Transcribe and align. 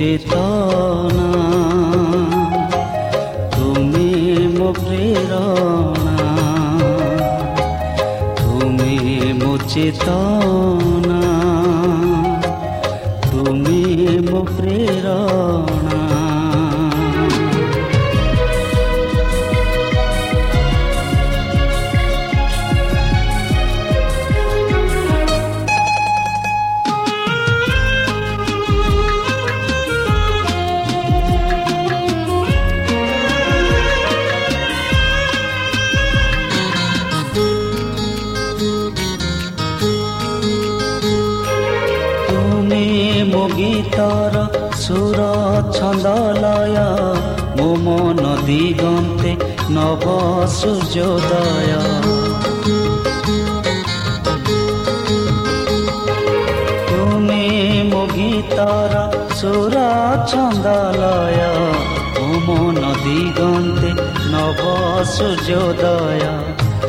চেতনা। 0.00 1.28
তুমি 3.56 4.08
মো 4.58 4.72
প্রেরণা। 4.72 6.16
তুমি 8.38 8.94
মো 9.44 9.58
চেতনা। 9.68 10.29
ମନ 48.50 48.52
ଦିଗନ୍ତେ 48.52 49.32
ନବ 49.74 50.04
ସୂର୍ଯ୍ୟୋଦୟ 50.50 51.68
ତୁମେ 56.88 57.44
ମୋ 57.90 58.02
ଗୀତର 58.14 58.94
ସୁର 59.40 59.76
ଛନ୍ଦଲୟ 60.30 61.38
ମୋ 62.16 62.26
ମନ 62.48 62.82
ଦିଗନ୍ତେ 63.04 63.90
ନବ 64.32 64.62
ସୂର୍ଯ୍ୟୋଦୟ 65.14 66.24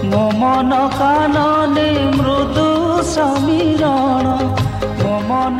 ମୋ 0.10 0.24
ମନ 0.42 0.72
କାନରେ 0.98 1.88
ମୃଦୁ 2.18 2.70
ସମୀରଣ 3.14 4.26
ମୋ 5.02 5.14
ମନ 5.30 5.60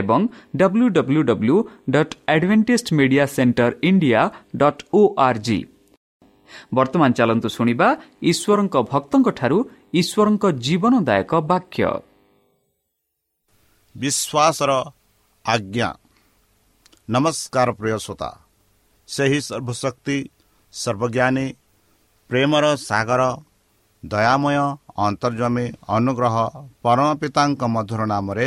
ଏବଂ 0.00 0.20
W 0.56 0.86
W 0.96 1.22
W 1.30 1.56
dot 1.90 2.14
advantage 2.34 2.92
media 2.98 3.24
centre 3.26 3.72
India 3.82 4.20
dot 4.56 4.82
O 4.94 5.00
R 5.18 5.40
G 5.46 5.58
ବର୍ତ୍ତମାନ 6.74 7.10
ଚାଲନ୍ତୁ 7.18 7.48
ଶୁଣିବା 7.48 7.88
ଈଶ୍ୱରଙ୍କ 8.30 8.74
ଭକ୍ତଙ୍କଠାରୁ 8.92 9.58
ଈଶ୍ୱରଙ୍କ 10.00 10.44
ଜୀବନଦାୟକ 10.66 11.32
ବାକ୍ୟ। 11.50 11.84
ବିଶ୍ୱାସର 13.94 14.72
ଆଜ୍ଞା। 15.44 15.88
ନମସ୍କାର 17.08 17.68
ପ୍ରିୟ 17.78 17.98
ଶ୍ରୋତା। 18.04 18.30
ସେହି 19.08 19.38
ସର୍ବଶକ୍ତି 19.48 20.18
ସର୍ବଜ୍ଞାନୀ 20.74 21.46
ପ୍ରେମର 22.30 22.64
ସାଗର 22.88 23.22
ଦୟାମୟ 24.02 24.56
ଅନ୍ତର୍ଜମୀ 25.06 25.66
ଅନୁଗ୍ରହ 25.88 26.36
ପରମ 26.82 27.08
ପିତାଙ୍କ 27.20 27.62
ମଧୁର 27.74 28.00
ନାମରେ 28.12 28.46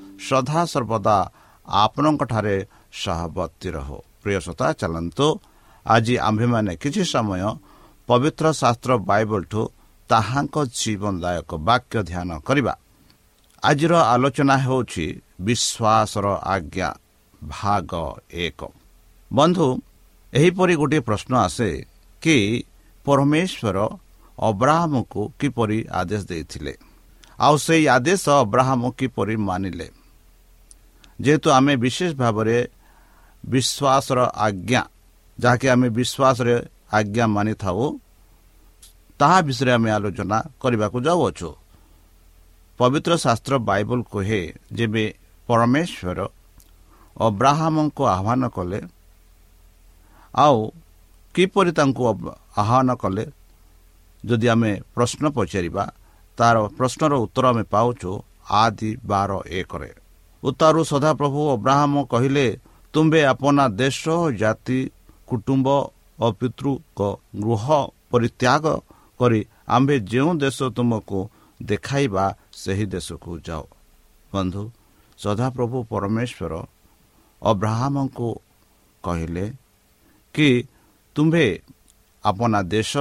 ସଦାସର୍ବଦା 0.27 1.17
ଆପଣଙ୍କଠାରେ 1.67 2.55
ସହବର୍ତ୍ତୀ 3.03 3.69
ରହୁ। 3.75 3.97
ପ୍ରିୟସତା 4.23 4.67
ଚାଲନ୍ତୁ। 4.73 5.27
ଆଜି 5.85 6.15
ଆମ୍ଭେମାନେ 6.17 6.73
କିଛି 6.75 7.03
ସମୟ 7.13 7.41
ପବିତ୍ର 8.07 8.45
ଶାସ୍ତ୍ର 8.51 8.91
ବାଇବଲଠୁ 9.09 9.61
ତାହାଙ୍କ 10.09 10.55
ଜୀବନଦାୟକ 10.79 11.49
ବାକ୍ୟ 11.67 11.97
ଧ୍ୟାନ 12.03 12.29
କରିବା। 12.39 12.73
ଆଜିର 13.63 13.93
ଆଲୋଚନା 14.13 14.55
ହେଉଛି 14.57 15.05
ବିଶ୍ୱାସର 15.41 16.25
ଆଜ୍ଞା 16.53 16.89
ଭାଗ 17.41 17.91
ଏକ। 18.45 18.59
ବନ୍ଧୁ 19.33 19.67
ଏହିପରି 20.33 20.73
ଗୋଟିଏ 20.75 20.99
ପ୍ରଶ୍ନ 20.99 21.33
ଆସେ 21.47 21.69
କି 22.21 22.37
ପରମେଶ୍ୱର 23.05 23.77
ଅବ୍ରାହମକୁ 24.39 25.21
କିପରି 25.39 25.79
ଆଦେଶ 25.91 26.21
ଦେଇଥିଲେ? 26.25 26.73
ଆଉ 27.39 27.55
ସେହି 27.57 27.85
ଆଦେଶ 27.87 28.23
ଅବ୍ରାହମ 28.43 28.81
କିପରି 28.91 29.35
ମାନିଲେ? 29.47 29.87
ଯେହେତୁ 31.23 31.47
ଆମେ 31.57 31.73
ବିଶେଷ 31.83 32.11
ଭାବରେ 32.21 32.57
ବିଶ୍ୱାସର 33.43 34.19
ଆଜ୍ଞା 34.45 34.81
ଯାହାକି 35.37 35.67
ଆମେ 35.73 35.87
ବିଶ୍ୱାସରେ 35.97 36.55
ଆଜ୍ଞା 36.97 37.25
ମାନିଥାଉ 37.35 37.81
ତାହା 39.19 39.39
ବିଷୟରେ 39.47 39.71
ଆମେ 39.77 39.89
ଆଲୋଚନା 39.97 40.37
କରିବାକୁ 40.61 40.97
ଯାଉଅଛୁ 41.07 41.49
ପବିତ୍ର 42.79 43.11
ଶାସ୍ତ୍ର 43.25 43.53
ବାଇବଲ 43.69 43.99
କୁହେ 44.11 44.41
ଯେବେ 44.77 45.05
ପରମେଶ୍ୱର 45.49 46.19
ଅବ୍ରାହମଙ୍କୁ 47.17 48.03
ଆହ୍ୱାନ 48.15 48.43
କଲେ 48.55 48.79
ଆଉ 50.33 50.57
କିପରି 51.35 51.71
ତାଙ୍କୁ 51.77 52.03
ଆହ୍ୱାନ 52.61 52.89
କଲେ 53.03 53.25
ଯଦି 54.23 54.47
ଆମେ 54.53 54.71
ପ୍ରଶ୍ନ 54.95 55.23
ପଚାରିବା 55.37 55.85
ତାର 56.37 56.55
ପ୍ରଶ୍ନର 56.77 57.13
ଉତ୍ତର 57.25 57.45
ଆମେ 57.51 57.63
ପାଉଛୁ 57.73 58.11
ଆଦି 58.61 58.89
ବାର 59.03 59.31
ଏକରେ। 59.59 60.00
ଉତ୍ତାରୁ 60.43 60.81
ସଦାପ୍ରଭୁ 60.91 61.41
ଅବ୍ରାହମ 61.55 61.93
କହିଲେ 62.11 62.47
ତୁମ୍ଭେ 62.93 63.21
ଆପନା 63.33 63.65
ଦେଶ 63.81 64.03
ଜାତି 64.41 64.79
କୁଟୁମ୍ବ 65.27 65.67
ଓ 66.19 66.27
ପିତୃକ 66.39 66.99
ଗୃହ 67.43 67.65
ପରିତ୍ୟାଗ 68.11 68.65
କରି 69.19 69.39
ଆମ୍ଭେ 69.67 69.95
ଯେଉଁ 70.11 70.31
ଦେଶ 70.43 70.57
ତୁମକୁ 70.75 71.19
ଦେଖାଇବା 71.59 72.25
ସେହି 72.53 72.85
ଦେଶକୁ 72.93 73.31
ଯାଅ। 73.47 73.63
ବନ୍ଧୁ 74.33 74.63
ସଦାପ୍ରଭୁ 75.19 75.77
ପରମେଶ୍ୱର 75.91 76.53
ଅବ୍ରାହ୍ମଙ୍କୁ 77.41 78.29
କହିଲେ 79.03 79.45
କି 80.35 80.49
ତୁମ୍ଭେ 81.15 81.45
ଆପନା 82.23 82.59
ଦେଶ 82.73 82.91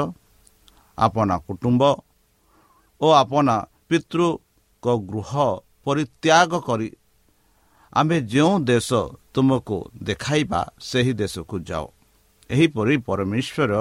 ଆପନା 0.98 1.36
କୁଟୁମ୍ବ 1.46 1.82
ଓ 3.00 3.06
ଆପନା 3.22 3.56
ପିତୃକ 3.88 4.84
ଗୃହ 5.10 5.30
ପରିତ୍ୟାଗ 5.84 6.50
କରି 6.68 6.88
ଆମ୍ଭେ 7.92 8.18
ଯେଉଁ 8.32 8.54
ଦେଶ 8.70 8.88
ତୁମକୁ 9.34 9.78
ଦେଖାଇବା 10.02 10.60
ସେହି 10.80 11.12
ଦେଶକୁ 11.20 11.56
ଯାଅ। 11.68 11.86
ଏହିପରି 12.50 12.94
ପରମେଶ୍ୱର 13.08 13.72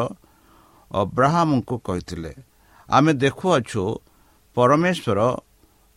ଅବ୍ରାହ୍ମଙ୍କୁ 0.91 1.75
କହିଥିଲେ 1.88 2.31
ଆମେ 2.89 3.11
ଦେଖୁଅଛୁ 3.23 3.83
ପରମେଶ୍ୱର 4.57 5.19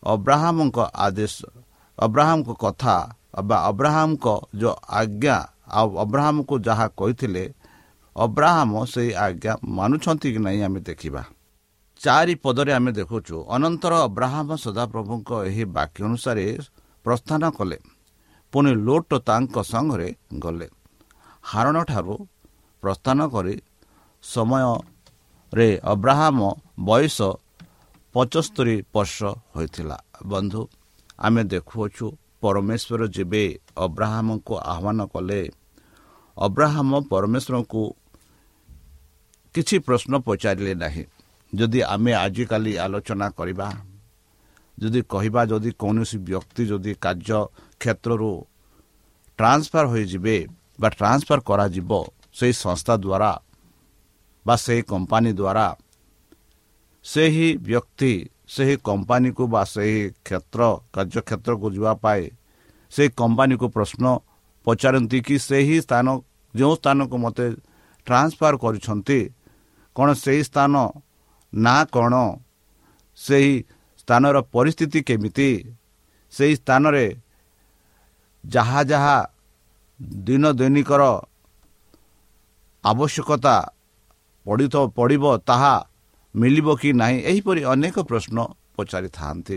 ଅବ୍ରାହ୍ମଙ୍କ 0.02 0.78
ଆଦେଶ 1.06 1.36
ଅବ୍ରାହ୍ମଙ୍କ 1.98 2.50
କଥା 2.64 2.96
ବା 3.48 3.56
ଅବ୍ରାହ୍ମଙ୍କ 3.70 4.26
ଯେଉଁ 4.60 4.74
ଆଜ୍ଞା 5.00 5.36
ଆଉ 5.78 5.88
ଅବ୍ରାହ୍ମଙ୍କୁ 6.04 6.54
ଯାହା 6.66 6.86
କହିଥିଲେ 7.00 7.44
ଅବ୍ରାହ୍ମ 8.16 8.72
ସେହି 8.92 9.10
ଆଜ୍ଞା 9.24 9.52
ମାନୁଛନ୍ତି 9.78 10.28
କି 10.34 10.40
ନାହିଁ 10.44 10.60
ଆମେ 10.66 10.80
ଦେଖିବା। 10.88 11.22
ଚାରି 12.00 12.34
ପଦରେ 12.44 12.72
ଆମେ 12.78 12.90
ଦେଖୁଛୁ 12.92 13.36
ଅନନ୍ତର 13.54 13.92
ଅବ୍ରାହ୍ମ 14.08 14.50
ସଦାପ୍ରଭୁଙ୍କ 14.64 15.30
ଏହି 15.48 15.64
ବାକ୍ୟ 15.76 16.00
ଅନୁସାରେ 16.08 16.44
ପ୍ରସ୍ଥାନ 17.04 17.42
କଲେ। 17.58 17.78
ପୁଣି 18.52 18.72
ଲୋଟ 18.86 19.10
ତାଙ୍କ 19.28 19.56
ସଙ୍ଗରେ 19.72 20.08
ଗଲେ। 20.42 20.68
ହାରଣଠାରୁ 21.50 22.16
ପ୍ରସ୍ଥାନ 22.82 23.18
କରି 23.34 23.54
ସମୟରେ 24.24 25.68
ଅବ୍ରାହ୍ମ 25.92 26.40
ବୟସ 26.88 27.18
ପଞ୍ଚସ୍ତରୀ 28.14 28.76
ବର୍ଷ 28.94 29.18
ହୋଇଥିଲା। 29.54 29.96
ବନ୍ଧୁ 30.30 30.60
ଆମେ 31.18 31.42
ଦେଖୁଅଛୁ 31.52 32.06
ପରମେଶ୍ୱର 32.42 33.02
ଯେବେ 33.16 33.44
ଅବ୍ରାହ୍ମଙ୍କୁ 33.76 34.54
ଆହ୍ୱାନ 34.72 35.00
କଲେ 35.14 35.40
ଅବ୍ରାହ୍ମ 36.36 36.92
ପରମେଶ୍ୱରଙ୍କୁ 37.10 37.82
କିଛି 39.54 39.76
ପ୍ରଶ୍ନ 39.86 40.12
ପଚାରିଲେ 40.26 40.74
ନାହିଁ। 40.82 41.04
ଯଦି 41.52 41.80
ଆମେ 41.94 42.12
ଆଜିକାଲି 42.24 42.72
ଆଲୋଚନା 42.84 43.26
କରିବା 43.38 43.68
ଯଦି 44.78 45.00
କହିବା 45.12 45.42
ଯଦି 45.50 45.70
କୌଣସି 45.80 46.16
ବ୍ୟକ୍ତି 46.26 46.62
ଯଦି 46.70 46.92
କାର୍ଯ୍ୟ 47.04 47.40
କ୍ଷେତ୍ରରୁ 47.82 48.32
ଟ୍ରାନ୍ସଫର୍ 49.38 49.88
ହୋଇଯିବେ 49.92 50.36
ବା 50.80 50.88
ଟ୍ରାନ୍ସଫର୍ 50.90 51.42
କରାଯିବ 51.48 51.90
ସେହି 52.38 52.54
ସଂସ୍ଥା 52.64 52.94
ଦ୍ୱାରା 53.04 53.32
ବା 54.46 54.54
ସେହି 54.64 54.82
କମ୍ପାନୀ 54.92 55.30
ଦ୍ୱାରା 55.40 55.66
ସେହି 57.04 57.48
ବ୍ୟକ୍ତି 57.66 58.12
ସେହି 58.48 58.74
କମ୍ପାନୀକୁ 58.88 59.44
ବା 59.54 59.62
ସେହି 59.64 60.00
କ୍ଷେତ୍ର 60.26 60.60
କାର୍ଯ୍ୟକ୍ଷେତ୍ରକୁ 60.94 61.66
ଯିବା 61.74 61.92
ପାଇଁ 62.04 62.24
ସେହି 62.92 63.10
କମ୍ପାନୀକୁ 63.20 63.66
ପ୍ରଶ୍ନ 63.76 64.04
ପଚାରନ୍ତି 64.66 65.18
କି 65.26 65.36
ସେହି 65.48 65.76
ସ୍ଥାନ 65.86 66.06
ଯେଉଁ 66.54 66.74
ସ୍ଥାନକୁ 66.78 67.16
ମୋତେ 67.24 67.46
ଟ୍ରାନ୍ସଫର୍ 68.06 68.56
କରିଛନ୍ତି 68.62 69.20
କ'ଣ 69.96 70.08
ସେହି 70.24 70.42
ସ୍ଥାନ 70.50 70.74
ନା 71.52 71.76
କ'ଣ 71.94 72.14
ସେହି 73.18 73.54
ସ୍ଥାନର 74.02 74.36
ପରିସ୍ଥିତି 74.54 75.00
କେମିତି 75.08 75.50
ସେହି 76.32 76.54
ସ୍ଥାନରେ 76.56 77.04
ଯାହା 78.44 78.80
ଯାହା 78.90 79.16
ଦିନ 80.26 80.44
ଦୈନିକର 80.58 81.02
ଆବଶ୍ୟକତା 82.84 83.56
ପଡ଼ିତ 84.46 84.74
ପଡ଼ିବ 84.96 85.24
ତାହା 85.48 85.74
ମିଳିବ 86.34 86.68
କି 86.80 86.90
ନାହିଁ 87.00 87.18
ଏହିପରି 87.30 87.60
ଅନେକ 87.72 87.96
ପ୍ରଶ୍ନ 88.10 88.36
ପଚାରିଥାନ୍ତି। 88.76 89.56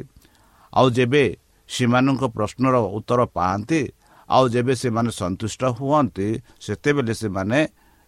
ଆଉ 0.73 0.87
ଯେବେ 0.97 1.23
ସେମାନଙ୍କ 1.69 2.23
ପ୍ରଶ୍ନର 2.35 2.75
ଉତ୍ତର 2.97 3.19
ପାଆନ୍ତି 3.37 3.81
ଆଉ 4.29 4.45
ଯେବେ 4.53 4.73
ସେମାନେ 4.81 5.11
ସନ୍ତୁଷ୍ଟ 5.19 5.61
ହୁଅନ୍ତି 5.77 6.27
ସେତେବେଳେ 6.65 7.13
ସେମାନେ 7.21 7.59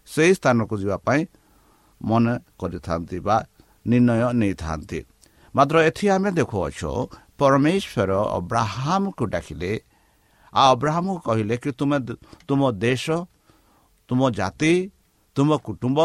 ସେହି 0.08 0.32
ସ୍ଥାନକୁ 0.38 0.74
ଯିବା 0.82 0.96
ପାଇଁ 1.06 1.20
ମନେ 2.00 2.34
କରିଥାନ୍ତି 2.60 3.18
ବା 3.26 3.36
ନିର୍ଣ୍ଣୟ 3.90 4.24
ନେଇଥାନ୍ତି। 4.40 4.98
ମାତ୍ର 5.54 5.76
ଏଠି 5.88 6.06
ଆମେ 6.14 6.30
ଦେଖୁଅଛୁ 6.38 6.90
ପରମେଶ୍ୱର 7.38 8.10
ଅବ୍ରାହ୍ମକୁ 8.38 9.24
ଡାକିଲେ 9.34 9.72
ଆଉ 10.52 10.66
ଅବ୍ରାହ୍ମକୁ 10.74 11.20
କହିଲେ 11.26 11.56
କି 11.62 11.70
ତୁମେ 11.78 11.98
ତୁମ 12.48 12.60
ଦେଶ 12.82 13.04
ତୁମ 14.08 14.20
ଜାତି 14.38 14.72
ତୁମ 15.36 15.50
କୁଟୁମ୍ବ 15.66 16.00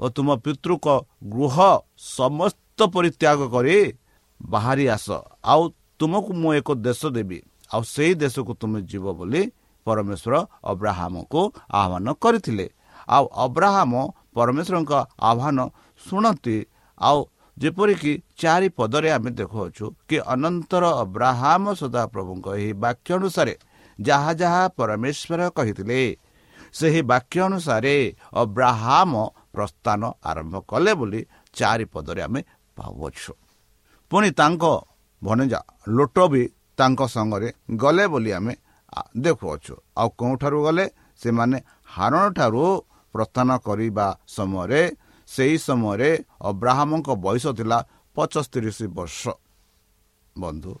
ଓ 0.00 0.04
ତୁମ 0.16 0.28
ପିତୃକ 0.44 0.86
ଗୃହ 1.34 1.56
ସମସ୍ତ 2.16 2.78
ପରିତ୍ୟାଗ 2.94 3.40
କରି 3.54 3.78
ବାହାରି 4.40 4.84
ଆସ। 4.88 5.08
ଆଉ 5.44 5.62
ତୁମକୁ 5.98 6.30
ମୁଁ 6.40 6.50
ଏକ 6.58 6.68
ଦେଶ 6.86 7.00
ଦେବି। 7.16 7.38
ଆଉ 7.74 7.82
ସେହି 7.94 8.14
ଦେଶକୁ 8.22 8.52
ତୁମେ 8.60 8.78
ଯିବ 8.90 9.06
ବୋଲି 9.18 9.42
ପରମେଶ୍ୱର 9.86 10.34
ଅବ୍ରାହ୍ମକୁ 10.70 11.40
ଆହ୍ୱାନ 11.80 12.06
କରିଥିଲେ। 12.22 12.66
ଆଉ 13.08 13.24
ଅବ୍ରାହ୍ମ 13.44 13.94
ପରମେଶ୍ୱରଙ୍କ 14.34 14.92
ଆହ୍ୱାନ 15.30 15.58
ଶୁଣନ୍ତି। 16.00 16.56
ଆଉ 17.00 17.18
ଯେପରିକି 17.56 18.12
ଚାରି 18.38 18.68
ପଦରେ 18.78 19.08
ଆମେ 19.10 19.30
ଦେଖୁଅଛୁ 19.40 19.84
କି 20.08 20.16
ଅନନ୍ତର 20.34 20.84
ଅବ୍ରାହ୍ମ 21.02 21.66
ସଦାପ୍ରଭୁଙ୍କ 21.80 22.46
ଏହି 22.58 22.72
ବାକ୍ୟ 22.82 23.10
ଅନୁସାରେ 23.18 23.54
ଯାହା 23.98 24.30
ଯାହା 24.40 24.62
ପରମେଶ୍ୱର 24.78 25.40
କହିଥିଲେ 25.56 26.00
ସେହି 26.72 27.00
ବାକ୍ୟ 27.10 27.38
ଅନୁସାରେ 27.48 27.94
ଅବ୍ରାହ୍ମ 28.42 29.14
ପ୍ରସ୍ଥାନ 29.54 30.02
ଆରମ୍ଭ 30.30 30.54
କଲେ 30.70 30.92
ବୋଲି 31.00 31.20
ଚାରି 31.56 31.84
ପଦରେ 31.92 32.20
ଆମେ 32.22 32.40
ଭାବୁଅଛୁ 32.76 33.32
ପୁଣି 34.10 34.30
ତାଙ୍କ 34.40 34.64
ଭଣଜା 35.22 35.60
ଲୋଟ 35.88 36.16
ବି 36.32 36.42
ତାଙ୍କ 36.78 37.00
ସଙ୍ଗରେ 37.14 37.48
ଗଲେ 37.76 38.04
ବୋଲି 38.12 38.30
ଆମେ 38.38 38.54
ଦେଖୁଅଛୁ। 39.16 39.74
ଆଉ 40.00 40.08
କେଉଁଠାରୁ 40.18 40.58
ଗଲେ? 40.66 40.84
ସେମାନେ 41.20 41.58
ହାରଣଠାରୁ 41.94 42.64
ପ୍ରସ୍ଥାନ 43.14 43.48
କରିବା 43.58 44.06
ସମୟରେ 44.36 44.82
ସେହି 45.28 45.56
ସମୟରେ 45.58 46.10
ଅବ୍ରାହ୍ମଙ୍କ 46.40 47.08
ବୟସ 47.24 47.46
ଥିଲା 47.58 47.78
ପଚସ୍ତିରିଶ 48.16 48.78
ବର୍ଷ। 48.98 49.22
ବନ୍ଧୁ 50.36 50.72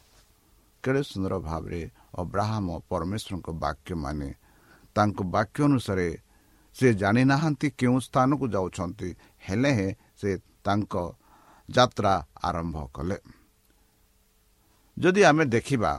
କେଡ଼େ 0.84 1.02
ସୁନ୍ଦର 1.10 1.34
ଭାବରେ 1.48 1.80
ଅବ୍ରାହ୍ମ 2.14 2.68
ପରମେଶ୍ୱରଙ୍କ 2.90 3.48
ବାକ୍ୟ 3.64 3.94
ମାନେ। 3.94 4.30
ତାଙ୍କ 4.96 5.18
ବାକ୍ୟ 5.34 5.58
ଅନୁସାରେ 5.64 6.08
ସେ 6.76 6.88
ଜାଣିନାହାନ୍ତି 6.94 7.68
କେଉଁ 7.78 7.98
ସ୍ଥାନକୁ 8.00 8.44
ଯାଉଛନ୍ତି 8.54 9.08
ହେଲେ 9.46 9.70
ହେଁ 9.78 9.90
ସେ 10.20 10.30
ତାଙ୍କ 10.64 10.94
ଯାତ୍ରା 11.68 12.14
ଆରମ୍ଭ 12.42 12.76
କଲେ। 12.94 13.18
ଯଦି 14.96 15.22
ଆମେ 15.24 15.44
ଦେଖିବା 15.44 15.92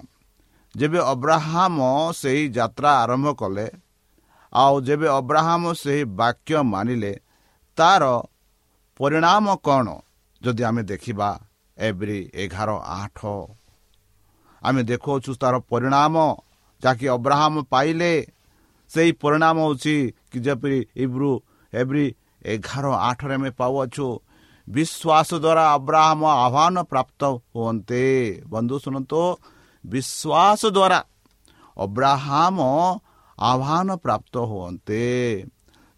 ଯେବେ 0.75 1.00
ଅବ୍ରାହ୍ମ 1.13 1.80
ସେହି 2.13 2.44
ଯାତ୍ରା 2.50 2.92
ଆରମ୍ଭ 3.04 3.28
କଲେ 3.34 3.68
ଆଉ 4.54 4.75
ଯେବେ 4.82 5.08
ଅବ୍ରାହ୍ମ 5.20 5.63
ସେହି 5.74 6.04
ବାକ୍ୟ 6.20 6.51
ମାନିଲେ 6.63 7.13
ତାର 7.78 8.04
ପରିଣାମ 9.00 9.46
କ'ଣ? 9.66 9.88
ଯଦି 10.42 10.63
ଆମେ 10.63 10.82
ଦେଖିବା 10.84 11.30
ଏଭ୍ରି 11.78 12.20
ଏଗାର 12.34 12.70
ଆଠ 13.00 13.20
ଆମେ 14.63 14.82
ଦେଖାଉଛୁ 14.89 15.32
ତାର 15.42 15.56
ପରିଣାମ। 15.72 16.16
ଯାହାକି 16.84 17.06
ଅବ୍ରାହ୍ମ 17.16 17.56
ପାଇଲେ 17.74 18.12
ସେହି 18.92 19.12
ପରିଣାମ 19.22 19.58
ହେଉଛି 19.66 19.96
କି 20.32 20.38
ଯେପରି 20.46 20.80
ଇବ୍ରୁ 21.04 21.32
ଏଭ୍ରି 21.74 22.06
ଏଗାର 22.46 22.86
ଆଠରେ 23.10 23.36
ଆମେ 23.36 23.50
ପାଉଅଛୁ 23.60 24.08
ବିଶ୍ୱାସ 24.68 25.30
ଦ୍ୱାରା 25.44 25.63
ଅବ୍ରାହ୍ମ 25.78 26.22
ଆହ୍ୱାନ 26.46 26.75
ପ୍ରାପ୍ତ 26.92 27.22
ହୁଅନ୍ତେ। 27.54 28.06
ବନ୍ଧୁ 28.51 28.75
ଶୁଣନ୍ତୁ 28.84 29.22
ବିଶ୍ୱାସ 29.84 30.62
ଦ୍ୱାରା 30.75 31.00
ଅବ୍ରାହ୍ମ 31.78 32.60
ଆହ୍ୱାନ 33.38 33.89
ପ୍ରାପ୍ତ 34.06 34.34
ହୁଅନ୍ତେ। 34.50 35.04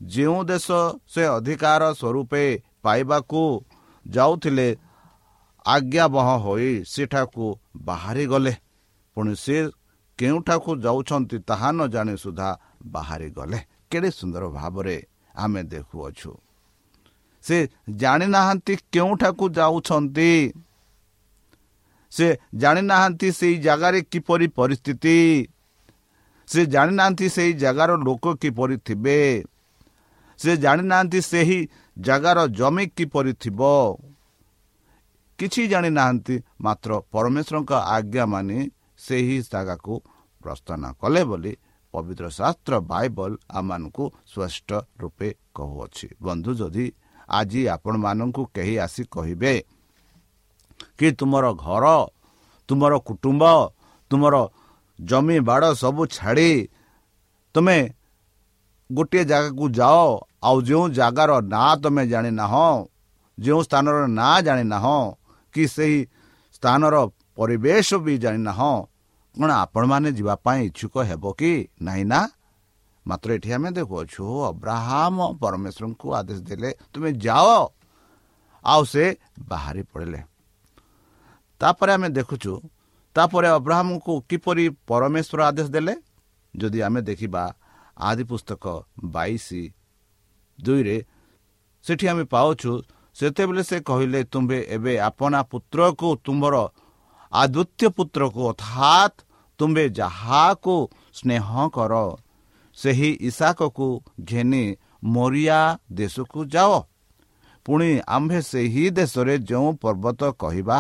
ଯେଉଁ 0.02 0.40
ଦେଶ 0.50 0.68
ସେ 1.14 1.24
ଅଧିକାର 1.38 1.82
ସ୍ୱରୂପେ 1.94 2.44
ପାଇବାକୁ 2.84 3.42
ଯାଉଥିଲେ 4.06 4.68
ଆଜ୍ଞାବହ 5.66 6.28
ହୋଇ 6.38 6.84
ସେଠାକୁ 6.88 7.60
ବାହାରି 7.78 8.26
ଗଲେ 8.26 8.54
ପୁଣି 9.18 9.36
ସେ 9.36 9.58
କେଉଁଠାକୁ 10.18 10.72
ଯାଉଛନ୍ତି 10.78 11.38
ତାହା 11.40 11.72
ନ 11.72 11.88
ଜାଣି 11.88 12.18
ସୁଦ୍ଧା 12.18 12.50
ବାହାରି 12.86 13.30
ଗଲେ 13.30 13.60
କେଡ଼େ 13.92 14.10
ସୁନ୍ଦର 14.12 14.44
ଭାବରେ 14.50 15.08
ଆମେ 15.36 15.64
ଦେଖୁଅଛୁ। 15.64 16.32
ସେ 17.44 17.58
ଜାଣିନାହାନ୍ତି 17.90 18.74
କେଉଁଠାକୁ 18.92 19.46
ଯାଉଛନ୍ତି। 19.50 20.54
ସେ 22.12 22.28
ଜାଣିନାହାନ୍ତି 22.56 23.32
ସେଇ 23.32 23.58
ଜାଗାରେ 23.58 24.02
କିପରି 24.02 24.48
ପରିସ୍ଥିତି। 24.48 25.18
ସେ 26.48 26.66
ଜାଣିନାହାନ୍ତି 26.66 27.30
ସେଇ 27.30 27.54
ଜାଗାର 27.54 27.92
ଲୋକ 27.96 28.26
କିପରି 28.42 28.78
ଥିବେ। 28.78 29.44
ସେ 30.38 30.58
ଜାଣିନାହାନ୍ତି 30.58 31.22
ସେହି 31.22 31.60
ଜାଗାର 31.98 32.48
ଜମି 32.48 32.86
କିପରି 32.88 33.34
ଥିବ। 33.34 33.60
କିଛି 35.42 35.62
ଜାଣିନାହାନ୍ତି 35.72 36.36
ମାତ୍ର 36.66 36.92
ପରମେଶ୍ୱରଙ୍କ 37.14 37.72
ଆଜ୍ଞା 37.96 38.26
ମାନି 38.34 38.58
ସେହି 39.06 39.38
ଜାଗାକୁ 39.52 39.94
ପ୍ରସ୍ଥାନ 40.44 40.82
କଲେ 41.02 41.22
ବୋଲି 41.30 41.54
ପବିତ୍ର 41.94 42.26
ଶାସ୍ତ୍ର 42.38 42.74
ବାଇବଲ 42.92 43.32
ଆମମାନଙ୍କୁ 43.60 44.04
ସ୍ପଷ୍ଟ 44.32 44.70
ରୂପେ 45.02 45.30
କହୁଅଛି। 45.58 46.08
ବନ୍ଧୁ 46.26 46.52
ଯଦି 46.62 46.86
ଆଜି 47.30 47.62
ଆପଣମାନଙ୍କୁ 47.76 48.42
କେହି 48.56 48.76
ଆସି 48.86 49.04
କହିବେ 49.14 49.54
କି 50.98 51.08
ତୁମର 51.20 51.46
ଘର 51.66 51.86
ତୁମର 52.70 52.94
କୁଟୁମ୍ବ 53.08 53.44
ତୁମର 54.12 54.36
ଜମି 55.00 55.38
ବାଡ଼ 55.48 55.66
ସବୁ 55.82 56.02
ଛାଡ଼ି 56.16 56.52
ତୁମେ 57.56 57.78
ଗୋଟିଏ 58.90 59.24
ଜାଗାକୁ 59.32 59.66
ଯାଅ 59.80 60.08
ଆଉ 60.48 60.58
ଯେଉଁ 60.68 60.86
ଜାଗାର 60.98 61.32
ନାଁ 61.54 61.72
ତୁମେ 61.84 62.04
ଜାଣିନାହଁ 62.12 62.72
ଯେଉଁ 63.38 63.62
ସ୍ଥାନର 63.68 63.98
ନାଁ 64.20 64.38
ଜାଣିନାହଁ 64.48 65.00
କି 65.54 65.64
ସେହି 65.68 66.00
ସ୍ଥାନର 66.56 66.96
ପରିବେଶ 67.36 67.88
ବି 67.96 68.18
ଜାଣିନାହଁ 68.18 68.74
କ'ଣ 69.36 69.52
ଆପଣମାନେ 69.52 70.10
ଯିବା 70.12 70.36
ପାଇଁ 70.36 70.60
ଇଚ୍ଛୁକ 70.66 70.96
ହେବ 71.10 71.24
କି? 71.38 71.54
ନାହିଁ 71.82 72.04
ନା? 72.04 72.20
ମାତ୍ର 73.08 73.30
ଏଠି 73.34 73.50
ଆମେ 73.54 73.70
ଦେଖୁଅଛୁ 73.72 74.24
ଅବ୍ରାହମ 74.52 75.18
ପରମେଶ୍ୱରଙ୍କୁ 75.42 76.08
ଆଦେଶ 76.14 76.40
ଦେଲେ 76.40 76.70
ତୁମେ 76.94 77.10
ଯାଅ। 77.12 77.60
ଆଉ 78.66 78.82
ସେ 78.84 79.04
ବାହାରି 79.40 79.84
ପଡ଼ିଲେ। 79.84 80.22
ତାପରେ 81.60 81.92
ଆମେ 81.94 82.10
ଦେଖୁଛୁ 82.10 82.54
ତାପରେ 83.16 83.48
ଅବ୍ରାହମକୁ 83.48 84.14
କିପରି 84.30 84.66
ପରମେଶ୍ୱର 84.88 85.40
ଆଦେଶ 85.44 85.68
ଦେଲେ? 85.70 85.96
ଯଦି 86.54 86.80
ଆମେ 86.82 87.02
ଦେଖିବା 87.02 87.44
ଆଦି 87.98 88.24
ପୁସ୍ତକ 88.24 88.66
ବାଇଶ 89.04 89.46
ଦୁଇରେ 90.62 90.98
ସେଠି 91.84 92.06
ଆମେ 92.08 92.24
ପାଉଛୁ 92.24 92.72
ସେତେବେଳେ 93.16 93.64
ସେ 93.64 93.78
କହିଲେ 93.88 94.22
ତୁମ୍ଭେ 94.34 94.60
ଏବେ 94.76 94.94
ଆପଣା 95.10 95.40
ପୁତ୍ରକୁ 95.52 96.10
ତୁମ୍ଭର 96.26 96.56
ଆଦୃତ୍ୟ 97.34 97.86
ପୁତ୍ରକୁ 97.98 98.42
ଅର୍ଥାତ୍ 98.52 99.18
ତୁମ୍ଭେ 99.60 99.86
ଯାହାକୁ 100.00 100.76
ସ୍ନେହ 101.18 101.48
କର 101.76 101.94
ସେହି 102.78 103.10
ଇଶାକକୁ 103.30 103.88
ଘେନି 104.30 104.64
ମରିଆ 105.04 105.60
ଦେଶକୁ 105.92 106.40
ଯାଅ। 106.54 106.74
ପୁଣି 107.66 107.90
ଆମ୍ଭେ 108.08 108.40
ସେହି 108.52 108.86
ଦେଶରେ 108.98 109.34
ଯେଉଁ 109.50 109.70
ପର୍ବତ 109.84 110.22
କହିବା 110.42 110.80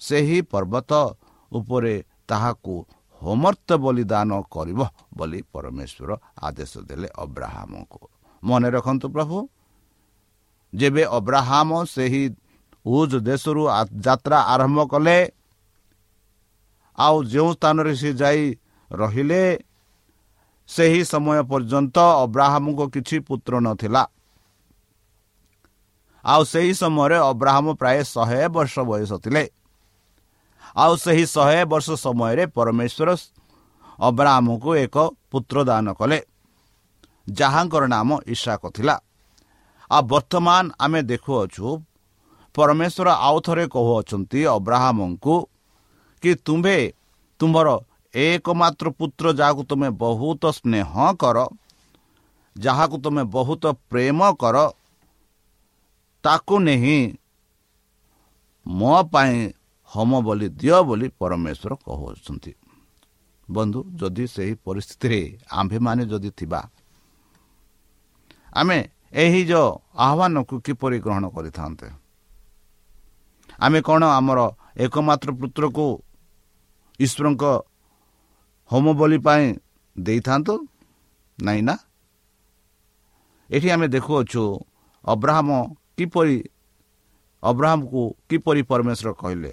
ସେହି 0.00 0.38
ପର୍ବତ 0.52 0.90
ଉପରେ 1.52 1.94
ତାହାକୁ 2.28 2.74
ହୋମର୍ତ୍ତ 3.22 3.70
ବଳିଦାନ 3.84 4.30
କରିବ 4.54 4.80
ବୋଲି 5.18 5.40
ପରମେଶ୍ୱର 5.52 6.10
ଆଦେଶ 6.40 6.72
ଦେଲେ 6.88 7.08
ଅବ୍ରାହ୍ମକୁ 7.24 8.00
ମନେ 8.42 8.68
ରଖନ୍ତୁ 8.76 9.06
ପ୍ରଭୁ 9.14 9.36
ଯେବେ 10.72 11.02
ଅବ୍ରାହ୍ମ 11.18 11.70
ସେହି 11.94 12.22
ଉଜ୍ 12.86 13.16
ଦେଶରୁ 13.28 13.62
ଯାତ୍ରା 14.04 14.38
ଆରମ୍ଭ 14.54 14.80
କଲେ 14.92 15.18
ଆଉ 16.98 17.16
ଯେଉଁ 17.32 17.50
ସ୍ଥାନରେ 17.54 17.92
ସେ 18.00 18.10
ଯାଇ 18.20 18.42
ରହିଲେ 18.90 19.42
ସେହି 20.68 21.00
ସମୟ 21.12 21.38
ପର୍ଯ୍ୟନ୍ତ 21.50 21.96
ଅବ୍ରାହ୍ମଙ୍କ 22.24 22.80
କିଛି 22.94 23.16
ପୁତ୍ର 23.26 23.52
ନଥିଲା। 23.66 24.02
ଆଉ 26.24 26.42
ସେହି 26.52 26.72
ସମୟରେ 26.82 27.18
ଅବ୍ରାହ୍ମ 27.30 27.66
ପ୍ରାୟ 27.80 27.98
ଶହେ 28.14 28.40
ବର୍ଷ 28.54 28.74
ବୟସ 28.88 29.12
ଥିଲେ। 29.24 29.44
ଆଉ 30.76 30.92
ସେହି 31.04 31.24
ଶହେ 31.34 31.60
ବର୍ଷ 31.72 31.88
ସମୟରେ 32.04 32.44
ପରମେଶ୍ୱର 32.56 33.08
ଅବ୍ରାହ୍ମକୁ 33.98 34.70
ଏକ 34.84 34.96
ପୁତ୍ର 35.30 35.56
ଦାନ 35.64 35.86
କଲେ 35.98 36.18
ଯାହାଙ୍କର 37.30 37.82
ନାମ 37.94 38.08
ଇଶାକ 38.34 38.62
ଥିଲା। 38.76 38.94
ଆଉ 39.90 40.02
ବର୍ତ୍ତମାନ 40.10 40.64
ଆମେ 40.84 41.00
ଦେଖୁଅଛୁ 41.10 41.66
ପରମେଶ୍ୱର 42.54 43.08
ଆଉ 43.26 43.36
ଥରେ 43.46 43.64
କହୁଅଛନ୍ତି 43.74 44.40
ଅବ୍ରାହ୍ମଙ୍କୁ 44.56 45.34
କି 46.22 46.30
ତୁମ୍ଭେ 46.46 46.78
ତୁମର 47.40 47.68
ଏକମାତ୍ର 48.14 48.86
ପୁତ୍ର 48.98 49.24
ଯାହାକୁ 49.40 49.62
ତୁମେ 49.70 49.88
ବହୁତ 50.02 50.42
ସ୍ନେହ 50.58 50.90
କର 51.22 51.38
ଯାହାକୁ 52.56 52.96
ତୁମେ 53.04 53.22
ବହୁତ 53.34 53.64
ପ୍ରେମ 53.90 54.20
କର 54.42 54.56
ତାକୁ 56.24 56.54
ନେଇ 56.66 56.98
ମୋ 58.66 58.94
ପାଇଁ 59.12 59.36
ହୋମ 59.92 60.10
ବୋଲି 60.26 60.46
ଦିଅ 60.60 60.78
ବୋଲି 60.88 61.06
ପରମେଶ୍ୱର 61.20 61.72
କହୁଅଛନ୍ତି। 61.86 62.52
ବନ୍ଧୁ 63.48 63.80
ଯଦି 64.00 64.24
ସେହି 64.34 64.54
ପରିସ୍ଥିତିରେ 64.66 65.20
ଆମ୍ଭେମାନେ 65.50 66.02
ଯଦି 66.12 66.30
ଥିବା 66.38 66.60
ଆମେ 68.52 68.78
ଏହି 69.12 69.42
ଯେଉଁ 69.44 69.70
ଆହ୍ୱାନକୁ 70.06 70.54
କିପରି 70.66 70.98
ଗ୍ରହଣ 71.04 71.24
କରିଥାନ୍ତେ? 71.34 71.88
ଆମେ 73.58 73.78
କ'ଣ 73.82 74.02
ଆମର 74.18 74.40
ଏକମାତ୍ର 74.84 75.30
ପୁତ୍ରକୁ 75.40 75.86
ଈଶ୍ୱରଙ୍କ 77.00 77.44
ହୋମ 78.70 78.86
ବଳି 78.98 79.18
ପାଇଁ 79.18 79.44
ଦେଇଥାନ୍ତୁ? 79.96 80.54
ନାହିଁ 81.38 81.62
ନା? 81.68 81.74
ଏଠି 83.50 83.68
ଆମେ 83.74 83.86
ଦେଖୁଅଛୁ 83.94 84.42
ଅବ୍ରାହମ 85.04 85.48
କିପରି 85.96 86.36
ଅବ୍ରାହମକୁ 87.42 88.02
କିପରି 88.28 88.62
ପରମେଶ୍ୱର 88.70 89.10
କହିଲେ? 89.22 89.52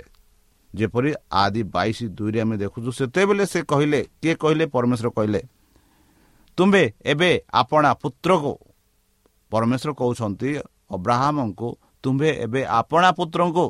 ଯେପରି 0.74 1.12
ଆଦି 1.32 1.62
ବାଇଶ 1.76 1.98
ଦୁଇରେ 2.18 2.40
ଆମେ 2.42 2.56
ଦେଖୁଛୁ 2.64 2.90
ସେତେବେଳେ 3.00 3.46
ସେ 3.46 3.60
କହିଲେ 3.72 4.00
କିଏ 4.22 4.34
କହିଲେ? 4.44 4.66
ପରମେଶ୍ୱର 4.76 5.10
କହିଲେ 5.18 5.42
ତୁମ୍ଭେ 6.58 6.84
ଏବେ 7.12 7.30
ଆପଣା 7.62 7.90
ପୁତ୍ରକୁ 8.02 8.54
ପରମେଶ୍ୱର 9.52 9.92
କହୁଛନ୍ତି 10.00 10.50
ଅବ୍ରାହ୍ମଙ୍କୁ 10.96 11.70
ତୁମ୍ଭେ 12.04 12.30
ଏବେ 12.46 12.62
ଆପଣା 12.80 13.10
ପୁତ୍ରଙ୍କୁ 13.18 13.66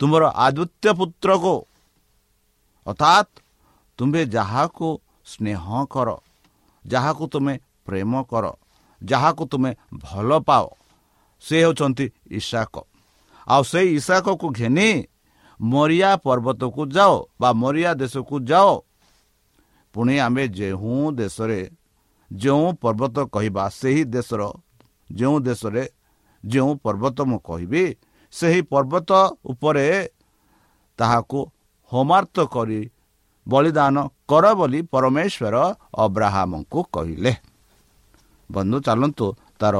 ତୁମର 0.00 0.22
ଆଦୃତ୍ୟ 0.36 0.88
ପୁତ୍ରକୁ 0.98 1.54
ଅର୍ଥାତ୍ 2.86 3.32
ତୁମ୍ଭେ 3.98 4.22
ଯାହାକୁ 4.26 4.88
ସ୍ନେହ 5.26 5.64
କର 5.92 6.08
ଯାହାକୁ 6.84 7.24
ତୁମେ 7.32 7.54
ପ୍ରେମ 7.86 8.12
କର 8.30 8.44
ଯାହାକୁ 9.00 9.42
ତୁମେ 9.52 9.70
ଭଲ 10.04 10.30
ପାଅ 10.48 10.66
ସେ 11.42 11.56
ହେଉଛନ୍ତି 11.64 12.06
ଇଶାକ 12.30 12.74
ଆଉ 13.46 13.62
ସେଇ 13.62 13.88
ଇଶାକକୁ 13.98 14.46
ଘେନି 14.58 14.88
ମରିଆ 15.60 16.10
ପର୍ବତକୁ 16.24 16.82
ଯାଅ 16.96 17.14
ବା 17.40 17.48
ମରିଆ 17.52 17.90
ଦେଶକୁ 17.94 18.36
ଯାଅ। 18.50 18.72
ପୁଣି 19.94 20.14
ଆମେ 20.18 20.44
ଯେଉଁ 20.48 20.94
ଦେଶରେ 21.14 21.60
ଯେଉଁ 22.30 22.66
ପର୍ବତ 22.82 23.16
କହିବା 23.34 23.64
ସେହି 23.70 24.02
ଦେଶର 24.04 24.42
ଯେଉଁ 25.18 25.36
ଦେଶରେ 25.46 25.82
ଯେଉଁ 26.44 26.72
ପର୍ବତ 26.84 27.16
ମୁଁ 27.30 27.38
କହିବି 27.48 27.84
ସେହି 28.32 28.60
ପର୍ବତ 28.72 29.10
ଉପରେ 29.52 29.86
ତାହାକୁ 30.98 31.38
ହୋମାର୍ଥ 31.92 32.36
କରି 32.54 32.80
ବଳିଦାନ 33.46 33.96
କର 34.30 34.44
ବୋଲି 34.58 34.80
ପରମେଶ୍ୱର 34.92 35.56
ଅବ୍ରାହ୍ମଙ୍କୁ 36.04 36.80
କହିଲେ। 36.94 37.32
ବନ୍ଧୁ 38.50 38.76
ଚାଲନ୍ତୁ 38.86 39.26
ତାର 39.60 39.74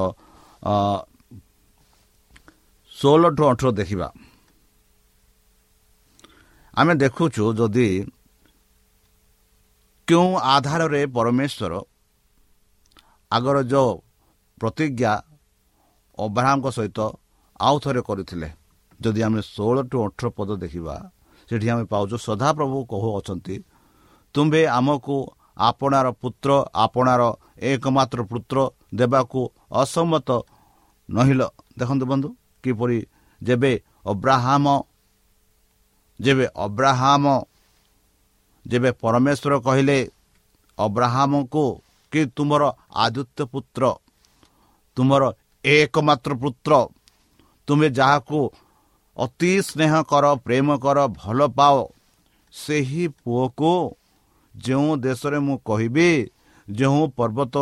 ଷୋହଳ 2.95 3.25
ଟୁ 3.37 3.43
ଅଠର 3.50 3.69
ଦେଖିବା। 3.81 4.09
ଆମେ 6.75 6.93
ଦେଖୁଛୁ 7.03 7.45
ଯଦି 7.59 7.88
କେଉଁ 10.09 10.31
ଆଧାରରେ 10.55 11.03
ପରମେଶ୍ୱର 11.17 11.73
ଆଗର 13.31 13.57
ଯେଉଁ 13.73 13.93
ପ୍ରତିଜ୍ଞା 14.61 15.13
ଅବ୍ରାହ୍ମଙ୍କ 16.19 16.67
ସହିତ 16.77 16.99
ଆଉ 17.61 17.77
ଥରେ 17.85 18.01
କରିଥିଲେ। 18.09 18.49
ଯଦି 19.01 19.21
ଆମେ 19.27 19.41
ଷୋହଳ 19.55 19.77
ଟୁ 19.91 19.97
ଅଠର 20.07 20.27
ପଦ 20.37 20.51
ଦେଖିବା 20.65 20.95
ସେଠି 21.49 21.67
ଆମେ 21.73 21.85
ପାଉଛୁ 21.93 22.17
ସଦାପ୍ରଭୁ 22.27 22.79
କହୁଅଛନ୍ତି 22.91 23.57
ତୁମ୍ଭେ 24.35 24.63
ଆମକୁ 24.79 25.17
ଆପଣାର 25.69 26.07
ପୁତ୍ର 26.23 26.51
ଆପଣାର 26.85 27.23
ଏକମାତ୍ର 27.71 28.21
ପୁତ୍ର 28.31 28.57
ଦେବାକୁ 28.99 29.41
ଅସମ୍ମତ 29.81 30.29
ନହିଲ। 31.09 31.43
ଦେଖନ୍ତୁ 31.79 32.05
ବନ୍ଧୁ 32.11 32.29
କିପରି 32.65 32.99
ଯେବେ 33.41 33.73
ଅବ୍ରାହମ 34.13 34.65
ଯେବେ 36.21 36.47
ଅବ୍ରାହମ 36.65 37.25
ଯେବେ 38.67 38.91
ପରମେଶ୍ୱର 39.03 39.55
କହିଲେ 39.67 39.99
ଅବ୍ରାହମଙ୍କୁ 40.79 41.65
କି 42.13 42.21
ତୁମର 42.37 42.63
ଆଦିତ୍ୟ 43.05 43.43
ପୁତ୍ର 43.53 43.83
ତୁମର 44.97 45.23
ଏକମାତ୍ର 45.65 46.33
ପୁତ୍ର। 46.43 46.73
ତୁମେ 47.69 47.89
ଯାହାକୁ 47.99 48.41
ଅତି 49.17 49.53
ସ୍ନେହ 49.69 49.93
କର 50.11 50.25
ପ୍ରେମ 50.45 50.69
କର 50.85 50.99
ଭଲ 51.21 51.41
ପାଅ 51.59 51.77
ସେହି 52.53 53.05
ପୁଅକୁ 53.23 53.73
ଯେଉଁ 54.55 54.91
ଦେଶରେ 55.05 55.39
ମୁଁ 55.47 55.57
କହିବି 55.69 56.09
ଯେଉଁ 56.69 57.03
ପର୍ବତ 57.19 57.55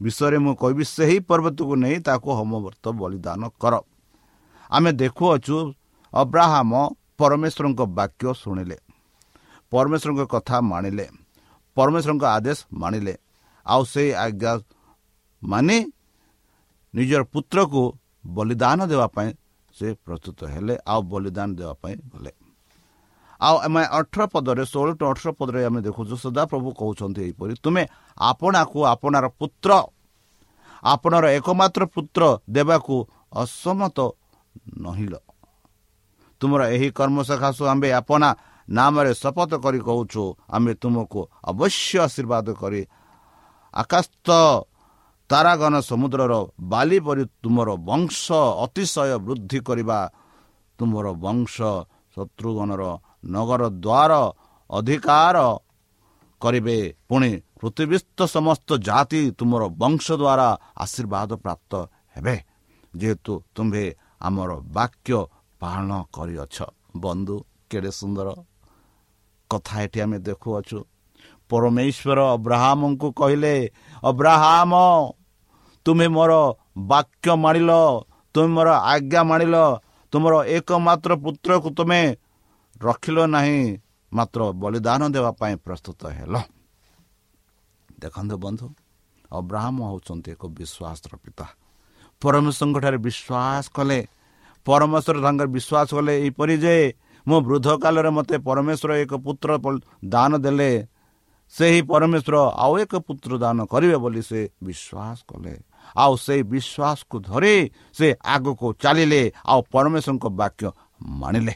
ବିଷୟରେ 0.00 0.38
ମୁଁ 0.44 0.54
କହିବି 0.62 0.84
ସେହି 0.96 1.18
ପର୍ବତକୁ 1.28 1.74
ନେଇ 1.82 1.96
ତାକୁ 2.06 2.30
ହୋମବର୍ତ୍ତ 2.38 2.86
ବଳିଦାନ 3.00 3.42
କର। 3.62 3.74
ଆମେ 4.70 4.90
ଦେଖୁଅଛୁ 5.02 5.56
ଅବ୍ରାହମ 6.12 6.72
ପରମେଶ୍ୱରଙ୍କ 7.18 7.80
ବାକ୍ୟ 7.98 8.26
ଶୁଣିଲେ 8.42 8.78
ପରମେଶ୍ୱରଙ୍କ 9.72 10.22
କଥା 10.34 10.56
ମାଣିଲେ 10.70 11.06
ପରମେଶ୍ୱରଙ୍କ 11.76 12.24
ଆଦେଶ 12.36 12.58
ମାଣିଲେ 12.80 13.14
ଆଉ 13.66 13.82
ସେଇ 13.92 14.10
ଆଜ୍ଞା 14.24 14.52
ମାନେ 15.42 15.76
ନିଜର 16.94 17.22
ପୁତ୍ରକୁ 17.32 17.82
ବଳିଦାନ 18.36 18.78
ଦେବା 18.90 19.06
ପାଇଁ 19.16 19.30
ସେ 19.74 19.86
ପ୍ରସ୍ତୁତ 20.04 20.40
ହେଲେ 20.54 20.74
ଆଉ 20.92 21.00
ବଳିଦାନ 21.12 21.48
ଦେବା 21.58 21.74
ପାଇଁ 21.82 21.94
ଗଲେ। 22.12 22.32
ଆଉ 23.40 23.56
ଆମେ 23.66 23.82
ଅଠର 23.98 24.22
ପଦରେ 24.32 24.64
ଷୋହଳ 24.72 24.88
ଟୁ 24.98 25.04
ଅଠର 25.12 25.28
ପଦରେ 25.38 25.60
ଆମେ 25.68 25.80
ଦେଖୁଛୁ 25.86 26.14
ସଦାପ୍ରଭୁ 26.24 26.68
କହୁଛନ୍ତି 26.80 27.20
ଏହିପରି 27.26 27.52
ତୁମେ 27.64 27.82
ଆପଣାକୁ 28.20 28.78
ଆପଣାର 28.92 29.26
ପୁତ୍ର 29.40 29.70
ଆପଣର 30.82 31.24
ଏକମାତ୍ର 31.38 31.82
ପୁତ୍ର 31.94 32.22
ଦେବାକୁ 32.56 32.94
ଅସମତ 33.42 33.98
ନହିଲ। 34.84 35.14
ତୁମର 36.40 36.60
ଏହି 36.74 36.88
କର୍ମ 36.98 37.18
ସକାଶୁ 37.28 37.62
ଆମ୍ଭେ 37.72 37.88
ଆପଣା 38.00 38.28
ନାମରେ 38.68 39.12
ଶପଥ 39.22 39.50
କରି 39.64 39.80
କହୁଛୁ 39.88 40.22
ଆମେ 40.54 40.72
ତୁମକୁ 40.82 41.20
ଅବଶ୍ୟ 41.50 41.94
ଆଶୀର୍ବାଦ 42.06 42.46
କରି 42.60 42.82
ଆକାଶ 43.74 44.06
ତାରାଗନ 45.30 45.74
ସମୁଦ୍ରର 45.90 46.34
ବାଲି 46.72 46.98
ପରି 47.06 47.24
ତୁମର 47.42 47.68
ବଂଶ 47.88 48.24
ଅତିଶୟ 48.64 49.12
ବୃଦ୍ଧି 49.26 49.58
କରିବା। 49.68 50.00
ତୁମର 50.78 51.06
ବଂଶ 51.24 51.56
ଶତ୍ରୁଘ୍ନର 52.14 52.82
ନଗର 53.34 53.62
ଦ୍ୱାର 53.84 54.12
ଅଧିକାର 54.70 55.36
କରିବେ। 56.40 56.78
ପୁଣି 57.08 57.30
ପୃଥିବୀସ୍ଥ 57.60 58.18
ସମସ୍ତ 58.36 58.68
ଜାତି 58.88 59.20
ତୁମର 59.38 59.62
ବଂଶ 59.82 60.06
ଦ୍ୱାରା 60.22 60.48
ଆଶୀର୍ବାଦ 60.84 61.30
ପ୍ରାପ୍ତ 61.44 61.72
ହେବେ। 62.14 62.36
ଯେହେତୁ 62.94 63.32
ତୁମ୍ଭେ 63.54 63.84
ଆମର 64.26 64.50
ବାକ୍ୟ 64.76 65.18
ପାଳନ 65.60 65.90
କରିଅଛ। 66.14 66.56
ବନ୍ଧୁ 66.96 67.36
କେଡ଼େ 67.70 67.90
ସୁନ୍ଦର 68.00 68.28
କଥା 69.50 69.74
ଏଠି 69.84 69.98
ଆମେ 70.04 70.18
ଦେଖୁଅଛୁ। 70.28 70.78
ପରମେଶ୍ୱର 71.50 72.18
ଅବ୍ରାହ୍ମଙ୍କୁ 72.36 73.08
କହିଲେ 73.20 73.54
ଅବ୍ରାହ୍ମ 74.02 74.72
ତୁମେ 75.88 76.06
ମୋର 76.16 76.32
ବାକ୍ୟ 76.92 77.32
ମାଣିଲ 77.44 77.72
ତୁମେ 78.34 78.48
ମୋର 78.56 78.68
ଆଜ୍ଞା 78.92 79.20
ମାଣିଲ 79.30 79.56
ତୁମର 80.12 80.34
ଏକମାତ୍ର 80.56 81.12
ପୁତ୍ରକୁ 81.24 81.68
ତୁମେ 81.78 82.00
ରଖିଲ 82.86 83.18
ନାହିଁ 83.34 83.60
ମାତ୍ର 84.12 84.40
ବଳିଦାନ 84.62 85.00
ଦେବା 85.14 85.30
ପାଇଁ 85.40 85.54
ପ୍ରସ୍ତୁତ 85.64 86.00
ହେଲ। 86.16 86.34
ଦେଖନ୍ତୁ 88.02 88.36
ବନ୍ଧୁ 88.44 88.66
ଅବ୍ରାହ୍ମ 89.38 89.78
ହେଉଛନ୍ତି 89.90 90.28
ଏକ 90.34 90.42
ବିଶ୍ୱାସର 90.58 91.12
ପିତା। 91.24 91.46
ପରମେଶ୍ୱରଙ୍କଠାରେ 92.22 92.98
ବିଶ୍ୱାସ 93.06 93.64
କଲେ 93.76 93.98
ପରମେଶ୍ୱର 94.66 95.16
ତାଙ୍କର 95.24 95.48
ବିଶ୍ୱାସ 95.56 95.88
କଲେ 95.96 96.12
ଏହିପରି 96.20 96.54
ଯେ 96.64 96.76
ମୁଁ 97.26 97.38
ବୃଦ୍ଧ 97.46 97.68
କାଳରେ 97.82 98.10
ମୋତେ 98.16 98.36
ପରମେଶ୍ୱର 98.48 98.90
ଏକ 99.04 99.12
ପୁତ୍ର 99.24 99.50
ଦାନ 100.14 100.30
ଦେଲେ 100.44 100.70
ସେହି 101.54 101.80
ପରମେଶ୍ୱର 101.90 102.36
ଆଉ 102.64 102.72
ଏକ 102.84 102.92
ପୁତ୍ର 103.06 103.30
ଦାନ 103.44 103.58
କରିବେ 103.72 103.96
ବୋଲି 104.04 104.22
ସେ 104.28 104.40
ବିଶ୍ୱାସ 104.66 105.18
କଲେ। 105.30 105.54
ଆଉ 105.98 106.12
ସେଇ 106.24 106.42
ବିଶ୍ୱାସକୁ 106.52 107.16
ଧରି 107.28 107.56
ସେ 107.96 108.08
ଆଗକୁ 108.34 108.66
ଚାଲିଲେ 108.82 109.22
ଆଉ 109.50 109.60
ପରମେଶ୍ୱରଙ୍କ 109.72 110.26
ବାକ୍ୟ 110.40 110.64
ମାଣିଲେ 111.20 111.54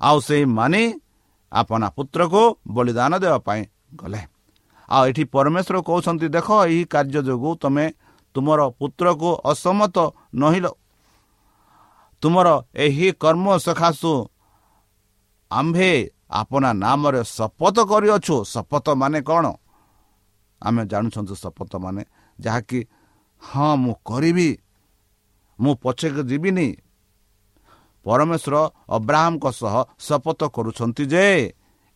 ଆଉ 0.00 0.16
ସେଇ 0.26 0.44
ମାନି 0.58 0.82
ଆପଣା 1.52 1.86
ପୁତ୍ରକୁ 1.96 2.42
ବଳିଦାନ 2.74 3.12
ଦେବା 3.22 3.38
ପାଇଁ 3.46 3.62
ଗଲେ। 4.00 4.20
ଆଉ 4.88 5.02
ଏଠି 5.10 5.24
ପରମେଶ୍ୱର 5.34 5.76
କହୁଛନ୍ତି 5.88 6.26
ଦେଖ 6.36 6.48
ଏହି 6.66 6.82
କାର୍ଯ୍ୟ 6.92 7.20
ଯୋଗୁଁ 7.28 7.52
ତୁମେ 7.62 7.86
ତୁମର 8.34 8.60
ପୁତ୍ରକୁ 8.78 9.30
ଅସମତ 9.50 9.96
ନହିଲ। 10.40 10.66
ତୁମର 12.22 12.48
ଏହି 12.84 13.06
କର୍ମ 13.22 13.46
ସକାଶୁ 13.66 14.12
ଆମ୍ଭେ 15.50 15.90
ଆପଣା 16.30 16.70
ନାମରେ 16.84 17.22
ଶପଥ 17.36 17.76
କରିଅଛୁ। 17.90 18.36
ଶପଥ 18.52 18.86
ମାନେ 19.00 19.20
କ'ଣ? 19.28 19.46
ଆମେ 20.62 20.82
ଜାଣୁଛନ୍ତି 20.92 21.34
ଶପଥ 21.42 21.72
ମାନେ 21.84 22.02
ଯାହାକି 22.38 22.78
ହଁ 23.42 23.70
ମୁଁ 23.76 23.94
କରିବି। 24.04 24.48
ମୁଁ 25.58 25.72
ପଛକୁ 25.82 26.22
ଯିବିନି। 26.30 26.68
ପରମେଶ୍ୱର 28.06 28.56
ଅବ୍ରାହ୍ମଙ୍କ 28.88 29.44
ସହ 29.60 29.74
ଶପଥ 29.98 30.40
କରୁଛନ୍ତି 30.54 31.04
ଯେ 31.12 31.26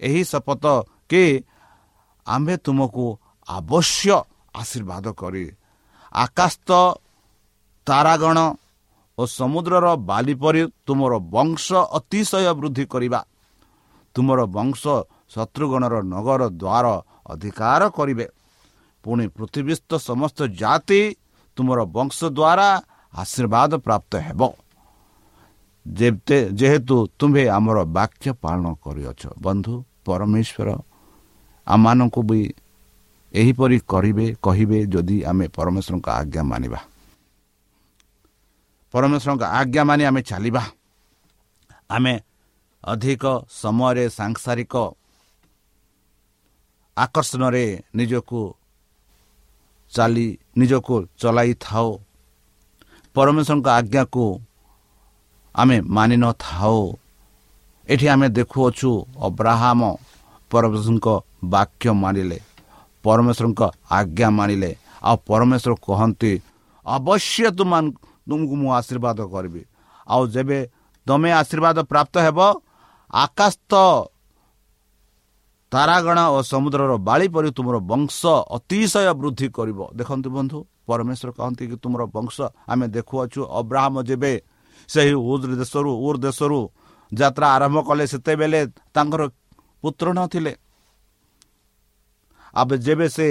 ଏହି 0.01 0.23
ଶପଥ 0.25 0.65
କି 1.11 1.25
ଆମ୍ଭେ 2.27 2.55
ତୁମକୁ 2.65 3.07
ଆବଶ୍ୟ 3.49 4.11
ଆଶୀର୍ବାଦ 4.55 5.07
କରି 5.21 5.45
ଆକାଶ 6.15 6.55
ତାରାଗଣ 7.87 8.39
ଓ 9.19 9.23
ସମୁଦ୍ରର 9.29 9.87
ବାଲି 10.11 10.35
ପରି 10.35 10.63
ତୁମର 10.87 11.13
ବଂଶ 11.35 11.67
ଅତିଶୟ 11.99 12.49
ବୃଦ୍ଧି 12.59 12.85
କରିବା। 12.85 13.21
ତୁମର 14.15 14.41
ବଂଶ 14.57 14.83
ଶତ୍ରୁଗଣର 15.33 15.95
ନଗର 16.13 16.43
ଦ୍ୱାର 16.53 16.87
ଅଧିକାର 17.33 17.83
କରିବେ। 17.97 18.27
ପୁଣି 19.05 19.25
ପୃଥିବୀସ୍ଥ 19.37 19.91
ସମସ୍ତ 20.09 20.39
ଜାତି 20.61 21.01
ତୁମର 21.57 21.81
ବଂଶ 21.97 22.19
ଦ୍ୱାରା 22.39 22.69
ଆଶୀର୍ବାଦ 23.13 23.71
ପ୍ରାପ୍ତ 23.87 24.13
ହେବ। 24.27 24.41
ଯେହେତୁ 26.59 26.97
ତୁମ୍ଭେ 27.19 27.45
ଆମର 27.57 27.79
ବାକ୍ୟ 27.97 28.27
ପାଳନ 28.43 28.67
କରିଅଛ। 28.85 29.23
ବନ୍ଧୁ 29.45 29.75
ପରମେଶ୍ୱର 30.07 30.69
ଆମମାନଙ୍କୁ 31.67 32.21
ବି 32.29 32.41
ଏହିପରି 33.35 33.77
କରିବେ 33.93 34.27
କହିବେ 34.45 34.79
ଯଦି 34.93 35.17
ଆମେ 35.31 35.47
ପରମେଶ୍ୱରଙ୍କ 35.57 36.07
ଆଜ୍ଞା 36.21 36.43
ମାନିବା। 36.51 36.81
ପରମେଶ୍ୱରଙ୍କ 38.95 39.43
ଆଜ୍ଞା 39.61 39.83
ମାନି 39.89 40.03
ଆମେ 40.11 40.21
ଚାଲିବା। 40.31 40.63
ଆମେ 41.95 42.15
ଅଧିକ 42.83 43.25
ସମୟରେ 43.61 44.05
ସାଂସାରିକ 44.19 44.75
ଆକର୍ଷଣରେ 46.97 47.65
ନିଜକୁ 47.97 48.41
ଚାଲି 49.95 50.27
ନିଜକୁ 50.59 50.95
ଚଲାଇଥାଉ। 51.21 51.89
ପରମେଶ୍ୱରଙ୍କ 53.17 53.67
ଆଜ୍ଞାକୁ 53.79 54.27
ଆମେ 55.55 55.77
ମାନି 55.97 56.17
ନଥାଉ। 56.25 56.81
ଏଠି 57.89 58.07
ଆମେ 58.15 58.27
ଦେଖୁଅଛୁ 58.39 58.91
ଅବ୍ରାହମ 59.27 59.81
ପରମେଶ୍ୱରଙ୍କ 60.51 61.09
ବାକ୍ୟ 61.45 61.87
ମାନିଲେ 62.03 62.39
ପରମେଶ୍ୱରଙ୍କ 63.05 63.61
ଆଜ୍ଞା 63.91 64.29
ମାନିଲେ। 64.39 64.71
ଆଉ 65.03 65.17
ପରମେଶ୍ୱର 65.29 65.73
କହନ୍ତି 65.87 66.33
ଅବଶ୍ୟ 66.87 67.47
ତୁମ 67.59 67.73
ତୁମକୁ 68.29 68.55
ମୁଁ 68.61 68.71
ଆଶୀର୍ବାଦ 68.79 69.19
କରିବି। 69.33 69.63
ଆଉ 70.07 70.23
ଯେବେ 70.35 70.59
ତୁମେ 71.07 71.31
ଆଶୀର୍ବାଦ 71.41 71.79
ପ୍ରାପ୍ତ 71.91 72.15
ହେବ 72.27 72.39
ଆକାଶ 73.15 73.55
ତାରାଗଣ 75.73 76.19
ଓ 76.37 76.39
ସମୁଦ୍ରର 76.53 76.93
ବାଳି 77.09 77.27
ପରି 77.35 77.51
ତୁମର 77.57 77.77
ବଂଶ 77.91 78.21
ଅତିଶୟ 78.57 79.09
ବୃଦ୍ଧି 79.21 79.47
କରିବ। 79.57 79.81
ଦେଖନ୍ତୁ 79.99 80.29
ବନ୍ଧୁ 80.37 80.59
ପରମେଶ୍ୱର 80.89 81.31
କହନ୍ତି 81.39 81.65
କି 81.71 81.77
ତୁମର 81.83 82.03
ବଂଶ 82.17 82.37
ଆମେ 82.73 82.87
ଦେଖୁଅଛୁ 82.97 83.41
ଅବ୍ରାହମ 83.61 83.95
ଯେବେ 84.09 84.33
ସେହି 84.89 85.15
ଉଦ୍ 85.33 85.45
ଦେଶରୁ 85.61 85.91
ଉର୍ 86.07 86.19
ଦେଶରୁ 86.27 86.59
ଯାତ୍ରା 87.13 87.47
ଆରମ୍ଭ 87.57 87.79
କଲେ 87.89 88.05
ସେତେବେଳେ 88.13 88.61
ତାଙ୍କର 88.95 89.23
ପୁତ୍ର 89.83 90.07
ନଥିଲେ। 90.19 90.53
ଆଉ 92.55 92.75
ଯେବେ 92.87 93.07
ସେ 93.17 93.29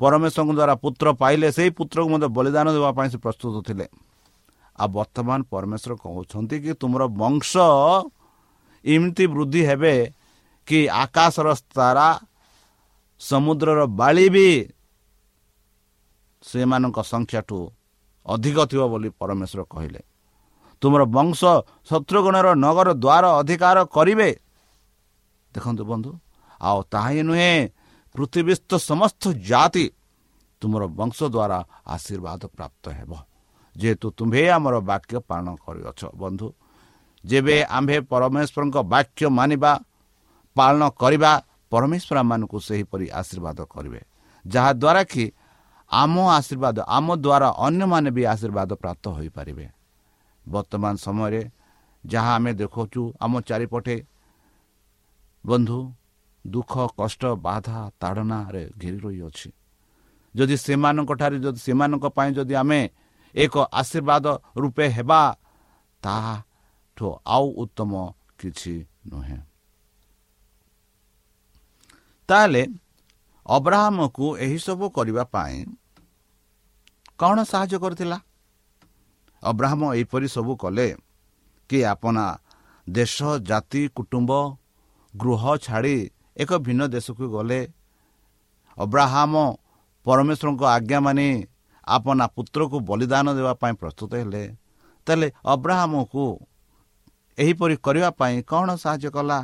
ପରମେଶ୍ୱରଙ୍କ 0.00 0.52
ଦ୍ୱାରା 0.58 0.74
ପୁତ୍ର 0.84 1.06
ପାଇଲେ 1.22 1.48
ସେହି 1.56 1.70
ପୁତ୍ରକୁ 1.78 2.08
ମଧ୍ୟ 2.12 2.28
ବଳିଦାନ 2.36 2.66
ଦେବା 2.76 2.90
ପାଇଁ 2.96 3.08
ସେ 3.12 3.18
ପ୍ରସ୍ତୁତ 3.24 3.54
ଥିଲେ। 3.68 3.86
ଆଉ 4.80 4.88
ବର୍ତ୍ତମାନ 4.96 5.38
ପରମେଶ୍ୱର 5.52 5.92
କହୁଛନ୍ତି 6.04 6.56
କି 6.64 6.72
ତୁମର 6.80 7.02
ବଂଶ 7.22 7.52
ଏମିତି 8.84 9.24
ବୃଦ୍ଧି 9.34 9.62
ହେବେ 9.70 9.94
କି 10.68 10.78
ଆକାଶର 11.04 11.48
ତାରା 11.76 12.08
ସମୁଦ୍ରର 13.20 13.80
ବାଳି 14.00 14.26
ବି 14.34 14.48
ସେମାନଙ୍କ 16.42 16.98
ସଂଖ୍ୟାଠୁ 17.12 17.58
ଅଧିକ 18.26 18.58
ଥିବ 18.70 18.82
ବୋଲି 18.92 19.08
ପରମେଶ୍ୱର 19.20 19.62
କହିଲେ। 19.72 20.00
ତୁମର 20.82 21.02
ବଂଶ 21.16 21.40
ଶତ୍ରୁଘ୍ନର 21.88 22.48
ନଗର 22.64 22.88
ଦ୍ୱାର 23.04 23.24
ଅଧିକାର 23.40 23.78
କରିବେ। 23.96 24.30
ଦେଖନ୍ତୁ 25.52 25.82
ବନ୍ଧୁ 25.84 26.10
ଆଉ 26.60 26.78
ତାହା 26.92 27.10
ହିଁ 27.14 27.22
ନୁହେଁ 27.28 27.52
ପୃଥିବୀସ୍ଥ 28.14 28.70
ସମସ୍ତ 28.90 29.22
ଜାତି 29.50 29.86
ତୁମର 30.62 30.82
ବଂଶ 30.98 31.18
ଦ୍ୱାରା 31.34 31.58
ଆଶୀର୍ବାଦ 31.94 32.40
ପ୍ରାପ୍ତ 32.56 32.84
ହେବ। 32.98 33.12
ଯେହେତୁ 33.76 34.06
ତୁମ୍ଭେ 34.18 34.42
ଆମର 34.56 34.74
ବାକ୍ୟ 34.90 35.14
ପାଳନ 35.28 35.48
କରିଅଛ 35.64 36.00
ବନ୍ଧୁ। 36.22 36.48
ଯେବେ 37.24 37.56
ଆମ୍ଭେ 37.76 37.96
ପରମେଶ୍ୱରଙ୍କ 38.10 38.76
ବାକ୍ୟ 38.94 39.22
ମାନିବା 39.38 39.72
ପାଳନ 40.56 40.82
କରିବା 41.02 41.32
ପରମେଶ୍ୱର 41.72 42.16
ଆମମାନଙ୍କୁ 42.18 42.58
ସେହିପରି 42.68 43.06
ଆଶୀର୍ବାଦ 43.20 43.58
କରିବେ। 43.72 44.00
ଯାହାଦ୍ୱାରା 44.44 45.02
କି 45.04 45.24
ଆମ 45.90 46.14
ଆଶୀର୍ବାଦ 46.38 46.76
ଆମ 46.88 47.08
ଦ୍ୱାରା 47.16 47.48
ଅନ୍ୟମାନେ 47.66 48.10
ବି 48.16 48.22
ଆଶୀର୍ବାଦ 48.34 48.70
ପ୍ରାପ୍ତ 48.82 49.04
ହୋଇପାରିବେ। 49.16 49.66
ବର୍ତ୍ତମାନ 50.46 50.94
ସମୟରେ 50.96 51.42
ଯାହା 52.04 52.30
ଆମେ 52.36 52.52
ଦେଖାଉଛୁ 52.60 53.02
ଆମ 53.24 53.32
ଚାରିପଟେ 53.48 53.96
ବନ୍ଧୁ 55.44 55.78
ଦୁଃଖ 56.44 56.72
କଷ୍ଟ 56.98 57.22
ବାଧା 57.46 57.78
ତାଡ଼ନାରେ 58.00 58.62
ଘେରି 58.80 58.98
ରହିଅଛି। 59.04 59.48
ଯଦି 60.34 60.56
ସେମାନଙ୍କଠାରେ 60.56 61.36
ଯଦି 61.44 61.60
ସେମାନଙ୍କ 61.66 62.04
ପାଇଁ 62.16 62.30
ଯଦି 62.36 62.54
ଆମେ 62.54 62.80
ଏକ 63.34 63.54
ଆଶୀର୍ବାଦ 63.72 64.26
ରୂପେ 64.56 64.86
ହେବା 64.96 65.20
ତାହାଠୁ 66.02 67.06
ଆଉ 67.26 67.46
ଉତ୍ତମ 67.62 67.92
କିଛି 68.38 68.74
ନୁହେଁ। 69.10 69.51
ତାହେଲେ 72.28 72.62
ଅବ୍ରାହ୍ମକୁ 73.46 74.26
ଏହିସବୁ 74.38 74.84
କରିବା 74.96 75.24
ପାଇଁ 75.34 75.56
କ'ଣ 77.18 77.36
ସାହାଯ୍ୟ 77.52 77.76
କରିଥିଲା? 77.84 78.18
ଅବ୍ରାହ୍ମ 79.42 79.82
ଏହିପରି 79.94 80.28
ସବୁ 80.28 80.52
କଲେ 80.62 80.88
କି 81.70 81.78
ଆପଣା 81.84 82.24
ଦେଶ 82.86 83.16
ଜାତି 83.48 83.82
କୁଟୁମ୍ବ 83.96 84.30
ଗୃହ 85.14 85.42
ଛାଡ଼ି 85.64 85.96
ଏକ 86.42 86.50
ଭିନ୍ନ 86.66 86.82
ଦେଶକୁ 86.94 87.24
ଗଲେ। 87.34 87.60
ଅବ୍ରାହ୍ମ 88.78 89.34
ପରମେଶ୍ୱରଙ୍କ 90.06 90.62
ଆଜ୍ଞା 90.76 90.98
ମାନି 91.00 91.28
ଆପଣା 91.86 92.24
ପୁତ୍ରକୁ 92.36 92.76
ବଳିଦାନ 92.88 93.26
ଦେବା 93.38 93.52
ପାଇଁ 93.60 93.74
ପ୍ରସ୍ତୁତ 93.80 94.10
ହେଲେ। 94.14 94.44
ତାହେଲେ 95.06 95.28
ଅବ୍ରାହ୍ମକୁ 95.44 96.24
ଏହିପରି 97.38 97.74
କରିବା 97.84 98.10
ପାଇଁ 98.18 98.34
କ'ଣ 98.50 98.68
ସାହାଯ୍ୟ 98.82 99.08
କଲା? 99.16 99.38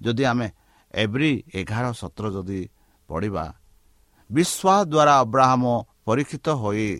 ଯଦି 0.00 0.24
ଆମେ 0.30 0.48
ଏଭ୍ରି 0.96 1.32
ଏଗାର 1.54 1.86
ସତର 1.92 2.26
ଯଦି 2.36 2.60
ପଢ଼ିବା 3.08 3.44
ବିଶ୍ୱାସ 4.30 4.82
ଦ୍ୱାରା 4.92 5.14
ଅବ୍ରାହ୍ମ 5.24 5.64
ପରୀକ୍ଷିତ 6.06 6.46
ହୋଇ 6.62 6.90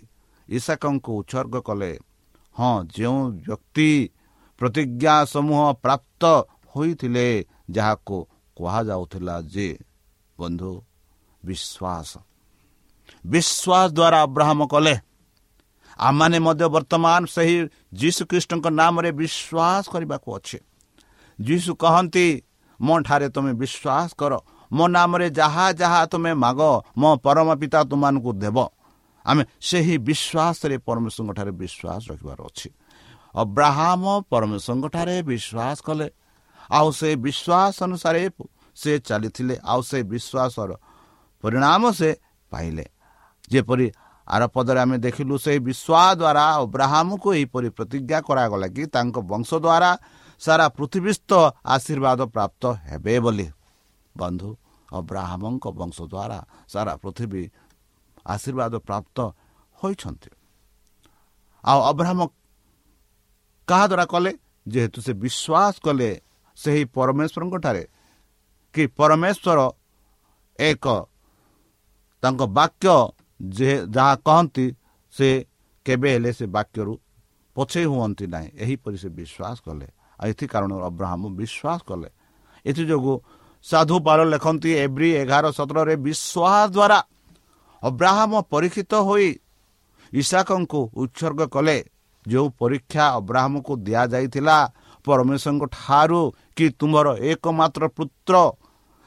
ଇଶାକଙ୍କୁ 0.48 1.11
ଉତ୍ସର୍ଗ 1.20 1.54
କଲେ। 1.68 1.92
ହଁ 2.56 2.74
ଯେଉଁ 2.96 3.20
ବ୍ୟକ୍ତି 3.46 3.90
ପ୍ରତିଜ୍ଞା 4.61 5.14
ସମୂହ 5.24 5.62
ପ୍ରାପ୍ତ 5.85 6.22
ହୋଇଥିଲେ 6.72 7.26
ଯାହାକୁ 7.70 8.16
କୁହାଯାଉଥିଲା 8.56 9.37
ଯେ 9.54 9.68
ବନ୍ଧୁ 10.38 10.72
ବିଶ୍ୱାସ। 11.42 12.11
ବିଶ୍ୱାସ 13.26 13.88
ଦ୍ୱାରା 13.98 14.18
ଅବ୍ରାହ୍ମ 14.22 14.61
କଲେ। 14.72 14.94
ଆମମାନେ 15.98 16.38
ମଧ୍ୟ 16.38 16.66
ବର୍ତ୍ତମାନ 16.74 17.20
ସେହି 17.26 17.56
ଯୀଶୁଖ୍ରୀଷ୍ଟଙ୍କ 18.00 18.66
ନାମରେ 18.80 19.11
ବିଶ୍ୱାସ 19.20 19.82
କରିବାକୁ 19.92 20.28
ଅଛି। 20.38 20.59
ଯୀଶୁ 21.38 21.70
କହନ୍ତି 21.74 22.26
ମୋ 22.80 22.94
ଠାରେ 23.02 23.28
ତୁମେ 23.28 23.52
ବିଶ୍ୱାସ 23.62 24.08
କର। 24.20 24.32
ମୋ 24.72 24.84
ନାମରେ 24.86 25.26
ଯାହା 25.30 25.66
ଯାହା 25.72 26.00
ତୁମେ 26.06 26.32
ମାଗ 26.34 26.60
ମୋ 26.98 27.10
ପରମ 27.24 27.48
ପିତା 27.60 27.80
ତୁମମାନଙ୍କୁ 27.90 28.30
ଦେବ। 28.42 28.58
ଆମେ 29.26 29.42
ସେହି 29.60 29.94
ବିଶ୍ୱାସରେ 30.08 30.76
ପରମେଶ୍ୱରଙ୍କ 30.86 31.32
ଠାରେ 31.38 31.52
ବିଶ୍ୱାସ 31.62 32.02
ରଖିବାର 32.10 32.40
ଅଛି। 32.48 32.68
ଅବ୍ରାହ୍ମ 33.34 34.04
ପରମେଶ୍ୱରଙ୍କ 34.30 34.86
ଠାରେ 34.94 35.16
ବିଶ୍ୱାସ 35.30 35.78
କଲେ। 35.86 36.08
ଆଉ 36.70 36.88
ସେ 36.98 37.08
ବିଶ୍ୱାସ 37.16 37.74
ଅନୁସାରେ 37.86 38.22
ସେ 38.76 38.92
ଚାଲିଥିଲେ। 39.08 39.54
ଆଉ 39.64 39.80
ସେ 39.90 39.98
ବିଶ୍ୱାସର 40.12 40.70
ପରିଣାମ 41.44 41.82
ସେ 41.92 42.10
ପାଇଲେ। 42.52 42.84
ଯେପରି 43.50 43.86
ଆର 44.26 44.42
ପଦରେ 44.54 44.78
ଆମେ 44.80 44.96
ଦେଖିଲୁ 44.98 45.34
ସେହି 45.38 45.60
ବିଶ୍ୱାସ 45.68 46.12
ଦ୍ୱାରା 46.20 46.44
ଅବ୍ରାହ୍ମକୁ 46.62 47.28
ଏହିପରି 47.38 47.68
ପ୍ରତିଜ୍ଞା 47.78 48.18
କରାଗଲା 48.28 48.66
କି 48.74 48.82
ତାଙ୍କ 48.94 49.16
ବଂଶ 49.30 49.50
ଦ୍ୱାରା 49.64 49.90
ସାରା 50.42 50.66
ପୃଥିବୀସ୍ଥ 50.68 51.31
ଆଶୀର୍ବାଦ 51.75 52.20
ପ୍ରାପ୍ତ 52.35 52.62
ହେବେ 52.88 53.14
ବୋଲି। 53.25 53.49
ବନ୍ଧୁ 54.16 54.51
ଅବ୍ରାହ୍ମଙ୍କ 54.92 55.64
ବଂଶ 55.79 55.99
ଦ୍ୱାରା 56.12 56.38
ସାରା 56.72 56.92
ପୃଥିବୀ 57.03 57.42
ଆଶୀର୍ବାଦ 58.27 58.75
ପ୍ରାପ୍ତ 58.88 59.18
ହୋଇଛନ୍ତି। 59.79 60.31
ଆଉ 61.64 61.81
ଅବ୍ରାହ୍ମ 61.90 62.20
କାହା 63.68 63.87
ଦ୍ୱାରା 63.90 64.05
କଲେ? 64.12 64.33
ଯେହେତୁ 64.66 64.99
ସେ 65.07 65.12
ବିଶ୍ୱାସ 65.22 65.75
କଲେ 65.87 66.11
ସେହି 66.59 66.83
ପରମେଶ୍ୱରଙ୍କଠାରେ 66.96 67.85
କି 68.75 68.83
ପରମେଶ୍ୱର 68.99 69.59
ଏକ 70.59 70.87
ତାଙ୍କ 72.22 72.40
ବାକ୍ୟ 72.59 72.94
ଯେ 73.40 73.70
ଯାହା 73.94 74.14
କହନ୍ତି 74.27 74.66
ସେ 75.14 75.29
କେବେ 75.87 76.09
ହେଲେ 76.14 76.31
ସେ 76.38 76.44
ବାକ୍ୟରୁ 76.57 76.92
ପଛେଇ 77.57 77.87
ହୁଅନ୍ତି 77.92 78.27
ନାହିଁ। 78.35 78.49
ଏହିପରି 78.62 78.96
ସେ 79.03 79.09
ବିଶ୍ୱାସ 79.18 79.57
କଲେ। 79.66 79.87
ଏଥି 80.20 80.46
କାରଣରୁ 80.52 80.83
ଅବ୍ରାହ୍ମ 80.90 81.24
ବିଶ୍ୱାସ 81.38 81.81
କଲେ। 81.88 82.09
ଏଥିଯୋଗୁଁ 82.64 83.14
ସାଧୁ 83.64 83.96
ପାଲ 84.07 84.18
ଲେଖନ୍ତି 84.33 84.70
ଏଭ୍ରି 84.85 85.09
ଏଗାର 85.22 85.44
ସତରରେ 85.59 85.94
ବିଶ୍ୱାସ 86.07 86.66
ଦ୍ୱାରା 86.74 86.98
ଅବ୍ରାହ୍ମ 87.83 88.33
ପରୀକ୍ଷିତ 88.52 88.92
ହୋଇ 89.09 89.29
ଇଶାକଙ୍କୁ 90.12 90.81
ଉତ୍ସର୍ଗ 91.02 91.40
କଲେ। 91.55 91.79
ଯେଉଁ 92.26 92.48
ପରୀକ୍ଷା 92.61 93.05
ଅବ୍ରାହ୍ମକୁ 93.18 93.72
ଦିଆଯାଇଥିଲା 93.87 94.59
ପରମେଶ୍ୱରଙ୍କ 95.05 95.64
ଠାରୁ 95.76 96.20
କି 96.57 96.66
ତୁମର 96.79 97.07
ଏକମାତ୍ର 97.31 97.83
ପୁତ୍ର 97.96 98.35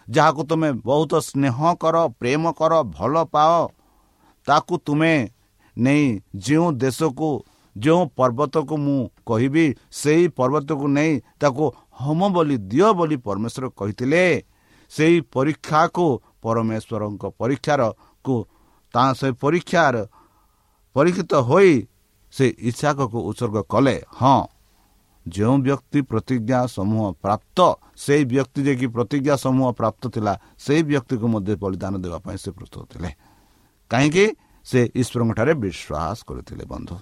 ଯାହାକୁ 0.07 0.41
ତୁମେ 0.49 0.69
ବହୁତ 0.87 1.11
ସ୍ନେହ 1.29 1.57
କର 1.81 1.95
ପ୍ରେମ 2.19 2.43
କର 2.59 2.73
ଭଲ 2.97 3.15
ପାଅ 3.33 3.55
ତାକୁ 4.47 4.75
ତୁମେ 4.85 5.13
ନେଇ 5.77 6.05
ଯେଉଁ 6.45 6.67
ଦେଶକୁ 6.81 7.29
ଯେଉଁ 7.83 8.03
ପର୍ବତକୁ 8.17 8.75
ମୁଁ 8.85 9.01
କହିବି 9.25 9.65
ସେହି 9.91 10.25
ପର୍ବତକୁ 10.37 10.85
ନେଇ 10.97 11.11
ତାକୁ 11.41 11.65
ହୋମ 12.01 12.21
ବୋଲି 12.35 12.55
ଦିଅ 12.71 12.89
ବୋଲି 12.99 13.17
ପରମେଶ୍ୱର 13.27 13.65
କହିଥିଲେ। 13.79 14.23
ସେହି 14.91 15.17
ପରୀକ୍ଷାକୁ 15.33 16.05
ପରମେଶ୍ୱରଙ୍କ 16.43 17.23
ପରୀକ୍ଷାରକୁ 17.39 18.35
ତା 18.93 19.03
ସେ 19.19 19.27
ପରୀକ୍ଷାର 19.43 19.95
ପରୀକ୍ଷିତ 20.95 21.33
ହୋଇ 21.49 21.71
ସେ 22.33 22.45
ଇଚ୍ଛାକକୁ 22.69 23.17
ଉତ୍ସର୍ଗ 23.29 23.57
କଲେ। 23.73 23.95
ହଁ 24.19 24.39
ଯେଉଁ 25.25 25.55
ବ୍ୟକ୍ତି 25.65 25.99
ପ୍ରତିଜ୍ଞା 26.11 26.59
ସମୂହ 26.75 27.03
ପ୍ରାପ୍ତ 27.23 27.57
ସେହି 28.03 28.23
ବ୍ୟକ୍ତି 28.33 28.59
ଯେ 28.65 28.73
କି 28.79 28.87
ପ୍ରତିଜ୍ଞା 28.95 29.35
ସମୂହ 29.45 29.67
ପ୍ରାପ୍ତ 29.79 30.03
ଥିଲା 30.15 30.33
ସେହି 30.57 30.81
ବ୍ୟକ୍ତିକୁ 30.89 31.25
ମଧ୍ୟ 31.33 31.53
ବଳିଦାନ 31.63 31.93
ଦେବା 32.03 32.17
ପାଇଁ 32.25 32.37
ସେ 32.43 32.49
ପ୍ରସ୍ତୁତ 32.57 32.83
ଥିଲେ। 32.91 33.09
କାହିଁକି? 33.91 34.25
ସେ 34.65 34.79
ଈଶ୍ୱରଙ୍କ 35.01 35.31
ଠାରେ 35.37 35.53
ବିଶ୍ୱାସ 35.63 36.17
କରିଥିଲେ 36.27 36.65
ବନ୍ଧୁ। 36.65 36.95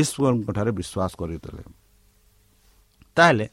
ଈଶ୍ୱରଙ୍କ 0.00 0.48
ଠାରେ 0.56 0.70
ବିଶ୍ୱାସ 0.78 1.10
କରିଥିଲେ 1.20 1.62
ତାହେଲେ 3.16 3.46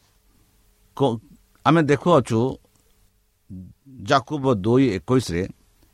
ଆମେ 1.66 1.82
ଦେଖୁଅଛୁ 1.92 2.40
ଜାକୁବ 4.10 4.44
ଦୁଇ 4.66 4.86
ଏକୋଇଶରେ 4.98 5.44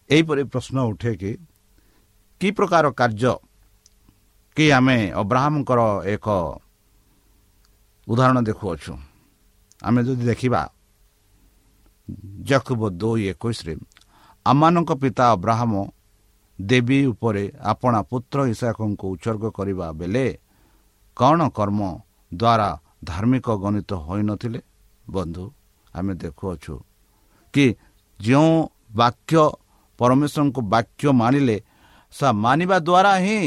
ଏହିପରି 0.10 0.44
ପ୍ରଶ୍ନ 0.54 0.78
ଉଠେ 0.92 1.12
କି 1.22 1.32
କି 2.42 2.48
ପ୍ରକାର 2.58 2.86
କାର୍ଯ୍ୟ 3.00 3.34
କି 4.58 4.66
ଆମେ 4.78 4.98
ଅବ୍ରାହ୍ମଙ୍କର 5.22 5.80
ଏକ 6.14 6.28
ଉଦାହରଣ 8.08 8.38
ଦେଖୁଅଛୁ। 8.50 8.94
ଆମେ 9.80 10.00
ଯଦି 10.08 10.24
ଦେଖିବା 10.32 10.62
ଜକୁବ 12.50 12.82
ଦୁଇ 13.00 13.22
ଏକୋଇଶରେ 13.34 13.74
ଆମମାନଙ୍କ 14.46 14.92
ପିତା 15.02 15.26
ଅବ୍ରାହ୍ମ 15.36 15.74
ଦେବୀ 16.60 17.00
ଉପରେ 17.06 17.44
ଆପଣା 17.72 18.00
ପୁତ୍ର 18.12 18.38
ହିସାବଙ୍କୁ 18.50 19.06
ଉତ୍ସର୍ଗ 19.14 19.44
କରିବା 19.58 19.88
ବେଳେ 19.92 20.26
କ'ଣ 21.18 21.40
କର୍ମ 21.58 21.80
ଦ୍ୱାରା 22.32 22.70
ଧାର୍ମିକ 23.04 23.48
ଗଣିତ 23.64 23.92
ହୋଇନଥିଲେ? 24.08 24.60
ବନ୍ଧୁ 25.10 25.46
ଆମେ 25.94 26.14
ଦେଖୁଅଛୁ 26.24 26.74
କି 27.54 27.66
ଯେଉଁ 28.20 28.54
ବାକ୍ୟ 28.96 29.42
ପରମେଶ୍ୱରଙ୍କୁ 30.00 30.62
ବାକ୍ୟ 30.74 31.12
ମାନିଲେ 31.22 31.58
ସେ 32.14 32.28
ମାନିବା 32.46 32.78
ଦ୍ୱାରା 32.80 33.14
ହିଁ 33.26 33.40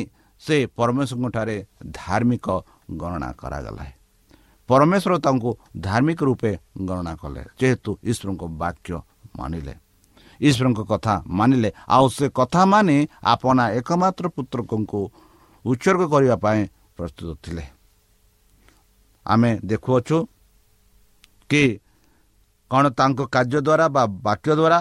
ସେ 0.42 0.56
ପରମେଶ୍ୱରଙ୍କ 0.76 1.28
ଠାରେ 1.36 1.56
ଧାର୍ମିକ 2.00 2.46
ଗଣନା 3.00 3.30
କରାଗଲା। 3.40 3.84
ପରମେଶ୍ୱର 4.68 5.12
ତାଙ୍କୁ 5.18 5.50
ଧାର୍ମିକ 5.80 6.20
ରୂପେ 6.28 6.52
ଗଣନା 6.88 7.12
କଲେ 7.22 7.42
ଯେହେତୁ 7.60 7.90
ଈଶ୍ୱରଙ୍କ 8.10 8.42
ବାକ୍ୟ 8.62 8.90
ମାନିଲେ। 9.38 9.74
ଈଶ୍ୱରଙ୍କ 10.46 10.80
କଥା 10.92 11.14
ମାନିଲେ। 11.38 11.70
ଆଉ 11.94 12.06
ସେ 12.16 12.26
କଥା 12.38 12.62
ମାନି 12.72 12.96
ଆପଣା 13.32 13.64
ଏକମାତ୍ର 13.78 14.24
ପୁତ୍ରଙ୍କୁ 14.36 15.00
ଉତ୍ସର୍ଗ 15.64 16.02
କରିବା 16.12 16.36
ପାଇଁ 16.44 16.60
ପ୍ରସ୍ତୁତ 16.96 17.30
ଥିଲେ। 17.44 17.64
ଆମେ 19.26 19.50
ଦେଖୁଅଛୁ 19.70 20.16
କି 21.50 21.64
କ'ଣ 22.70 22.84
ତାଙ୍କ 22.98 23.20
କାର୍ଯ୍ୟ 23.34 23.58
ଦ୍ୱାରା 23.66 23.86
ବା 23.94 24.02
ବାକ୍ୟ 24.26 24.52
ଦ୍ୱାରା 24.58 24.78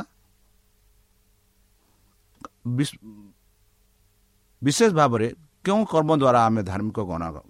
ବିଶେଷ 4.62 4.92
ଭାବରେ 5.00 5.28
କେଉଁ 5.66 5.82
କର୍ମ 5.94 6.12
ଦ୍ୱାରା 6.22 6.40
ଆମେ 6.48 6.62
ଧାର୍ମିକ 6.70 6.98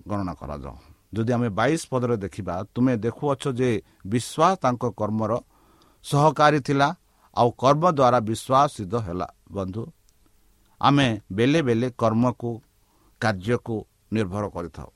ଗଣନା 0.09 0.33
କରାଯାଉ? 0.41 0.75
ଯଦି 1.11 1.31
ଆମେ 1.35 1.49
ବାଇଶ 1.59 1.81
ପଦରେ 1.91 2.15
ଦେଖିବା 2.23 2.53
ତୁମେ 2.73 2.93
ଦେଖୁଅଛ 3.05 3.43
ଯେ 3.59 3.69
ବିଶ୍ୱାସ 4.11 4.53
ତାଙ୍କ 4.63 4.83
କର୍ମର 4.99 5.31
ସହକାରୀ 6.05 6.59
ଥିଲା 6.67 6.87
ଆଉ 7.35 7.47
କର୍ମ 7.61 7.83
ଦ୍ୱାରା 7.97 8.19
ବିଶ୍ୱାସ 8.29 8.67
ସିଦ୍ଧ 8.75 8.95
ହେଲା 9.07 9.27
ବନ୍ଧୁ। 9.55 9.83
ଆମେ 10.81 11.07
ବେଲେ 11.37 11.59
ବେଲେ 11.67 11.87
କର୍ମକୁ 12.01 12.51
କାର୍ଯ୍ୟକୁ 13.21 13.75
ନିର୍ଭର 14.13 14.45
କରିଥାଉ। 14.55 14.89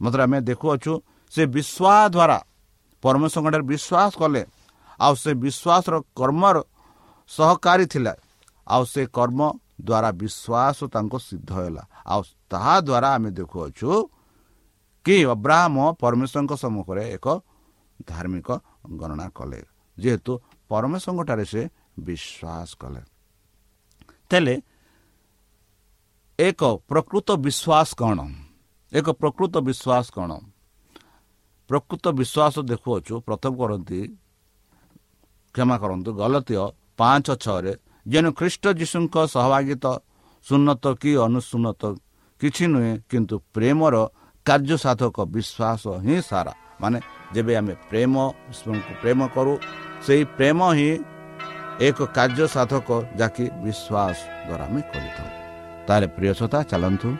ମାତ୍ର 0.00 0.20
ଆମେ 0.26 0.38
ଦେଖୁଅଛୁ 0.48 0.92
ସେ 1.32 1.42
ବିଶ୍ୱାସ 1.56 2.04
ଦ୍ୱାରା 2.14 2.38
ପରମେଶ୍ୱରଙ୍କଠାରେ 3.02 3.64
ବିଶ୍ୱାସ 3.72 4.12
କଲେ 4.20 4.42
ଆଉ 5.00 5.14
ସେ 5.22 5.30
ବିଶ୍ୱାସର 5.44 5.94
କର୍ମର 6.18 6.56
ସହକାରୀ 7.30 7.86
ଥିଲା 7.92 8.12
ଆଉ 8.66 8.82
ସେ 8.92 9.02
କର୍ମ 9.16 9.40
ଦ୍ୱାରା 9.88 10.10
ବିଶ୍ୱାସ 10.22 10.78
ତାଙ୍କୁ 10.94 11.18
ସିଦ୍ଧ 11.28 11.50
ହେଲା। 11.58 11.82
ଆଉ 12.12 12.20
ତାହା 12.50 12.74
ଦ୍ୱାରା 12.86 13.08
ଆମେ 13.16 13.30
ଦେଖୁଅଛୁ 13.38 13.88
କି 15.06 15.16
ଅବ୍ରାହମ 15.34 15.76
ପରମେଶ୍ୱରଙ୍କ 16.02 16.52
ସମ୍ମୁଖରେ 16.62 17.04
ଏକ 17.16 17.26
ଧାର୍ମିକ 18.10 18.48
ଗଣନା 18.98 19.26
କଲେ 19.38 19.60
ଯେହେତୁ 19.98 20.32
ପରମେଶ୍ୱରଙ୍କଠାରେ 20.74 21.44
ସେ 21.52 21.62
ବିଶ୍ୱାସ 22.06 22.70
କଲେ। 22.80 23.02
ହେଲେ 24.30 24.54
ଏକ 26.38 26.62
ପ୍ରକୃତ 26.90 27.28
ବିଶ୍ୱାସ 27.44 27.88
କ'ଣ? 28.00 28.18
ଏକ 28.92 29.06
ପ୍ରକୃତ 29.20 29.54
ବିଶ୍ୱାସ 29.68 30.06
କ'ଣ? 30.16 30.30
ପ୍ରକୃତ 31.70 32.04
ବିଶ୍ୱାସ 32.18 32.54
ଦେଖୁଅଛୁ 32.70 33.14
ପ୍ରଥମ 33.26 33.52
କରନ୍ତି 33.60 34.00
କ୍ଷମା 35.54 35.76
କରନ୍ତୁ 35.82 36.10
ଗଲତୀୟ 36.20 36.64
ପାଞ୍ଚ 36.98 37.26
ଛଅରେ 37.44 37.72
ଯେଣୁ 38.06 38.30
ଖ୍ରୀଷ୍ଟ 38.38 38.64
ଯୀଶୁଙ୍କ 38.80 39.14
ସହଭାଗିତ 39.34 39.84
ସୁନ୍ନତ 40.46 40.84
କି 41.00 41.10
ଅନୁସୁନ୍ନତ 41.26 41.82
କିଛି 42.40 42.64
ନୁହେଁ 42.72 42.92
କିନ୍ତୁ 43.10 43.36
ପ୍ରେମର 43.54 43.94
କାର୍ଯ୍ୟସାଧକ 44.46 45.16
ବିଶ୍ୱାସ 45.34 45.82
ହିଁ 46.04 46.16
ସାରା। 46.30 46.52
ମାନେ 46.82 46.98
ଯେବେ 47.34 47.52
ଆମେ 47.60 47.74
ପ୍ରେମ 47.90 48.14
ପ୍ରେମ 49.02 49.20
କରୁ 49.34 49.52
ସେହି 50.04 50.24
ପ୍ରେମ 50.36 50.60
ହିଁ 50.76 50.90
ଏକ 51.80 51.98
କାର୍ଯ୍ୟ 52.16 52.46
ସାଧକ 52.54 52.88
ଯାହାକି 53.18 53.44
ବିଶ୍ୱାସ 53.64 54.16
ଦ୍ୱାରା 54.46 54.64
ଆମେ 54.66 54.80
କରିଥାଉ 54.92 55.28
ତାହେଲେ 55.86 56.06
ପ୍ରିୟସତା 56.16 56.58
ଚାଲନ୍ତୁ 56.70 57.10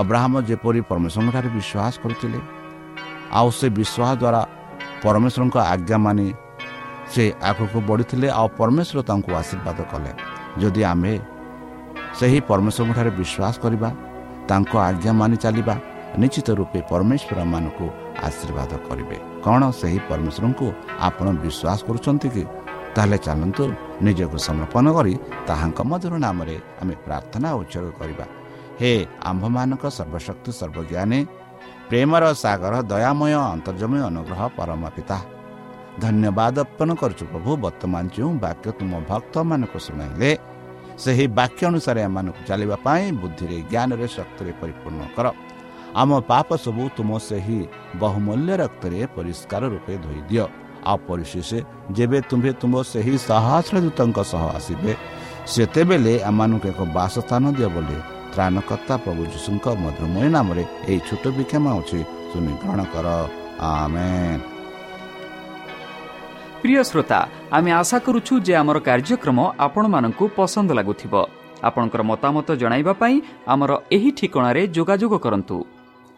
ଅବ୍ରାହମ 0.00 0.34
ଯେପରି 0.48 0.80
ପରମେଶ୍ୱରଙ୍କଠାରେ 0.90 1.48
ବିଶ୍ୱାସ 1.56 1.94
କରୁଥିଲେ 2.02 2.40
ଆଉ 3.38 3.48
ସେ 3.58 3.66
ବିଶ୍ୱାସ 3.78 4.12
ଦ୍ୱାରା 4.22 4.42
ପରମେଶ୍ୱରଙ୍କ 5.02 5.56
ଆଜ୍ଞା 5.72 5.98
ମାନି 6.06 6.28
ସେ 7.12 7.24
ଆଗକୁ 7.48 7.78
ବଢ଼ିଥିଲେ 7.88 8.28
ଆଉ 8.38 8.48
ପରମେଶ୍ୱର 8.58 8.98
ତାଙ୍କୁ 9.08 9.30
ଆଶୀର୍ବାଦ 9.40 9.78
କଲେ 9.92 10.12
ଯଦି 10.60 10.82
ଆମେ 10.92 11.14
ସେହି 12.18 12.38
ପରମେଶ୍ୱରଙ୍କଠାରେ 12.50 13.10
ବିଶ୍ୱାସ 13.20 13.54
କରିବା 13.64 13.88
ତାଙ୍କ 14.48 14.72
ଆଜ୍ଞା 14.88 15.12
ମାନି 15.20 15.36
ଚାଲିବା 15.44 15.74
ନିଶ୍ଚିତ 16.20 16.48
ରୂପେ 16.58 16.78
ପରମେଶ୍ୱର 16.90 17.38
ମାନଙ୍କୁ 17.52 17.88
ଆଶୀର୍ବାଦ 18.26 18.72
କରିବେ। 18.88 19.16
କ'ଣ 19.44 19.62
ସେହି 19.80 19.98
ପରମେଶ୍ୱରଙ୍କୁ 20.08 20.66
ଆପଣ 21.08 21.26
ବିଶ୍ୱାସ 21.44 21.78
କରୁଛନ୍ତି 21.86 22.28
କି? 22.34 22.44
ତାହେଲେ 22.94 23.18
ଚାଲନ୍ତୁ 23.26 23.64
ନିଜକୁ 24.06 24.38
ସମର୍ପଣ 24.48 24.84
କରି 24.96 25.14
ତାହାଙ୍କ 25.48 25.78
ମଧୁର 25.90 26.14
ନାମରେ 26.24 26.56
ଆମେ 26.80 26.94
ପ୍ରାର୍ଥନା 27.06 27.48
ଉତ୍ସର୍ଗ 27.60 27.90
କରିବା। 28.00 28.26
ହେ 28.80 28.92
ଆମ୍ଭମାନଙ୍କ 29.30 29.84
ସର୍ବଶକ୍ତି 29.98 30.50
ସର୍ବଜ୍ଞାନୀ 30.60 31.20
ପ୍ରେମର 31.88 32.24
ସାଗର 32.42 32.74
ଦୟାମୟ 32.92 33.32
ଅନ୍ତର୍ଜମୀ 33.54 33.98
ଅନୁଗ୍ରହ 34.08 34.40
ପରମ 34.58 34.82
ପିତା। 34.96 35.18
ଧନ୍ୟବାଦ 36.04 36.56
ଅର୍ପଣ 36.64 36.88
କରୁଛୁ 37.00 37.24
ପ୍ରଭୁ 37.32 37.50
ବର୍ତ୍ତମାନ 37.64 38.04
ଯେଉଁ 38.16 38.32
ବାକ୍ୟ 38.44 38.68
ତୁମ 38.78 38.92
ଭକ୍ତମାନଙ୍କୁ 39.10 39.78
ଶୁଣାଇଲେ 39.86 40.30
ସେହି 41.02 41.24
ବାକ୍ୟ 41.38 41.62
ଅନୁସାରେ 41.70 42.00
ଏମାନଙ୍କୁ 42.08 42.40
ଚାଲିବା 42.48 42.76
ପାଇଁ 42.86 43.04
ବୁଦ୍ଧିରେ 43.20 43.58
ଜ୍ଞାନରେ 43.70 44.06
ଶକ୍ତିରେ 44.16 44.52
ପରିପୂର୍ଣ୍ଣ 44.60 45.02
କର। 45.16 45.26
ଆମ 46.00 46.10
ପାପ 46.30 46.48
ସବୁ 46.64 46.84
ତୁମ 46.96 47.10
ସେହି 47.28 47.60
ବହୁମୂଲ୍ୟ 48.02 48.52
ରକ୍ତରେ 48.62 49.00
ପରିଷ୍କାର 49.16 49.62
ରୂପେ 49.74 49.94
ଧୋଇଦିଅ। 50.04 50.44
ଆଉ 50.90 50.98
ପରିଶେଷ 51.08 51.50
ଯେବେ 51.96 52.18
ତୁମ୍ଭେ 52.30 52.50
ତୁମ 52.60 52.74
ସେହି 52.92 53.14
ସାହସ୍ରଦୂତଙ୍କ 53.28 54.18
ସହ 54.32 54.42
ଆସିବେ 54.58 54.92
ସେତେବେଳେ 55.52 56.12
ଆମମାନଙ୍କୁ 56.30 56.66
ଏକ 56.72 56.80
ବାସସ୍ଥାନ 56.98 57.44
ଦିଅ 57.56 57.68
ବୋଲି 57.74 57.98
ତ୍ରାଣକର୍ତ୍ତା 58.32 58.94
ପ୍ରଭୁ 59.04 59.22
ଯୀଶୁଙ୍କ 59.32 59.66
ମଧୁରମୟ 59.82 60.26
ନାମରେ 60.36 60.64
ଏହି 60.90 61.00
ଛୋଟ 61.08 61.24
ବିକ୍ଷମା 61.36 61.70
ଅଛି 61.80 62.00
ତୁମେ 62.30 62.52
ଗ୍ରହଣ 62.60 62.80
କର। 62.92 63.06
ଆମେ 63.72 64.10
ପ୍ରିୟ 66.60 66.82
ଶ୍ରୋତା 66.90 67.20
ଆମେ 67.56 67.70
ଆଶା 67.80 67.98
କରୁଛୁ 68.06 68.34
ଯେ 68.46 68.52
ଆମର 68.62 68.76
କାର୍ଯ୍ୟକ୍ରମ 68.88 69.38
ଆପଣମାନଙ୍କୁ 69.66 70.24
ପସନ୍ଦ 70.36 70.70
ଲାଗୁଥିବ। 70.78 71.14
ଆପଣଙ୍କର 71.68 72.02
ମତାମତ 72.10 72.48
ଜଣାଇବା 72.62 72.92
ପାଇଁ 73.00 73.16
ଆମର 73.52 73.70
ଏହି 73.96 74.10
ଠିକଣାରେ 74.18 74.62
ଯୋଗାଯୋଗ 74.76 75.14
କରନ୍ତୁ। 75.24 75.56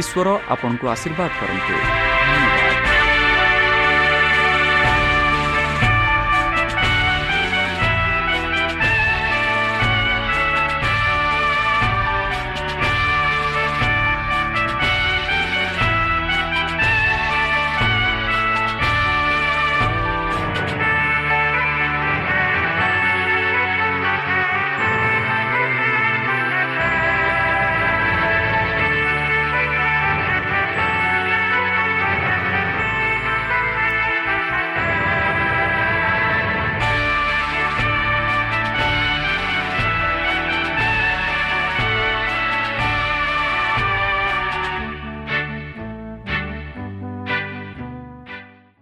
ଈଶ୍ୱର 0.00 0.28
ଆପଣଙ୍କୁ 0.54 0.84
ଆଶୀର୍ବାଦ 0.94 1.30
କରନ୍ତୁ। 1.40 2.15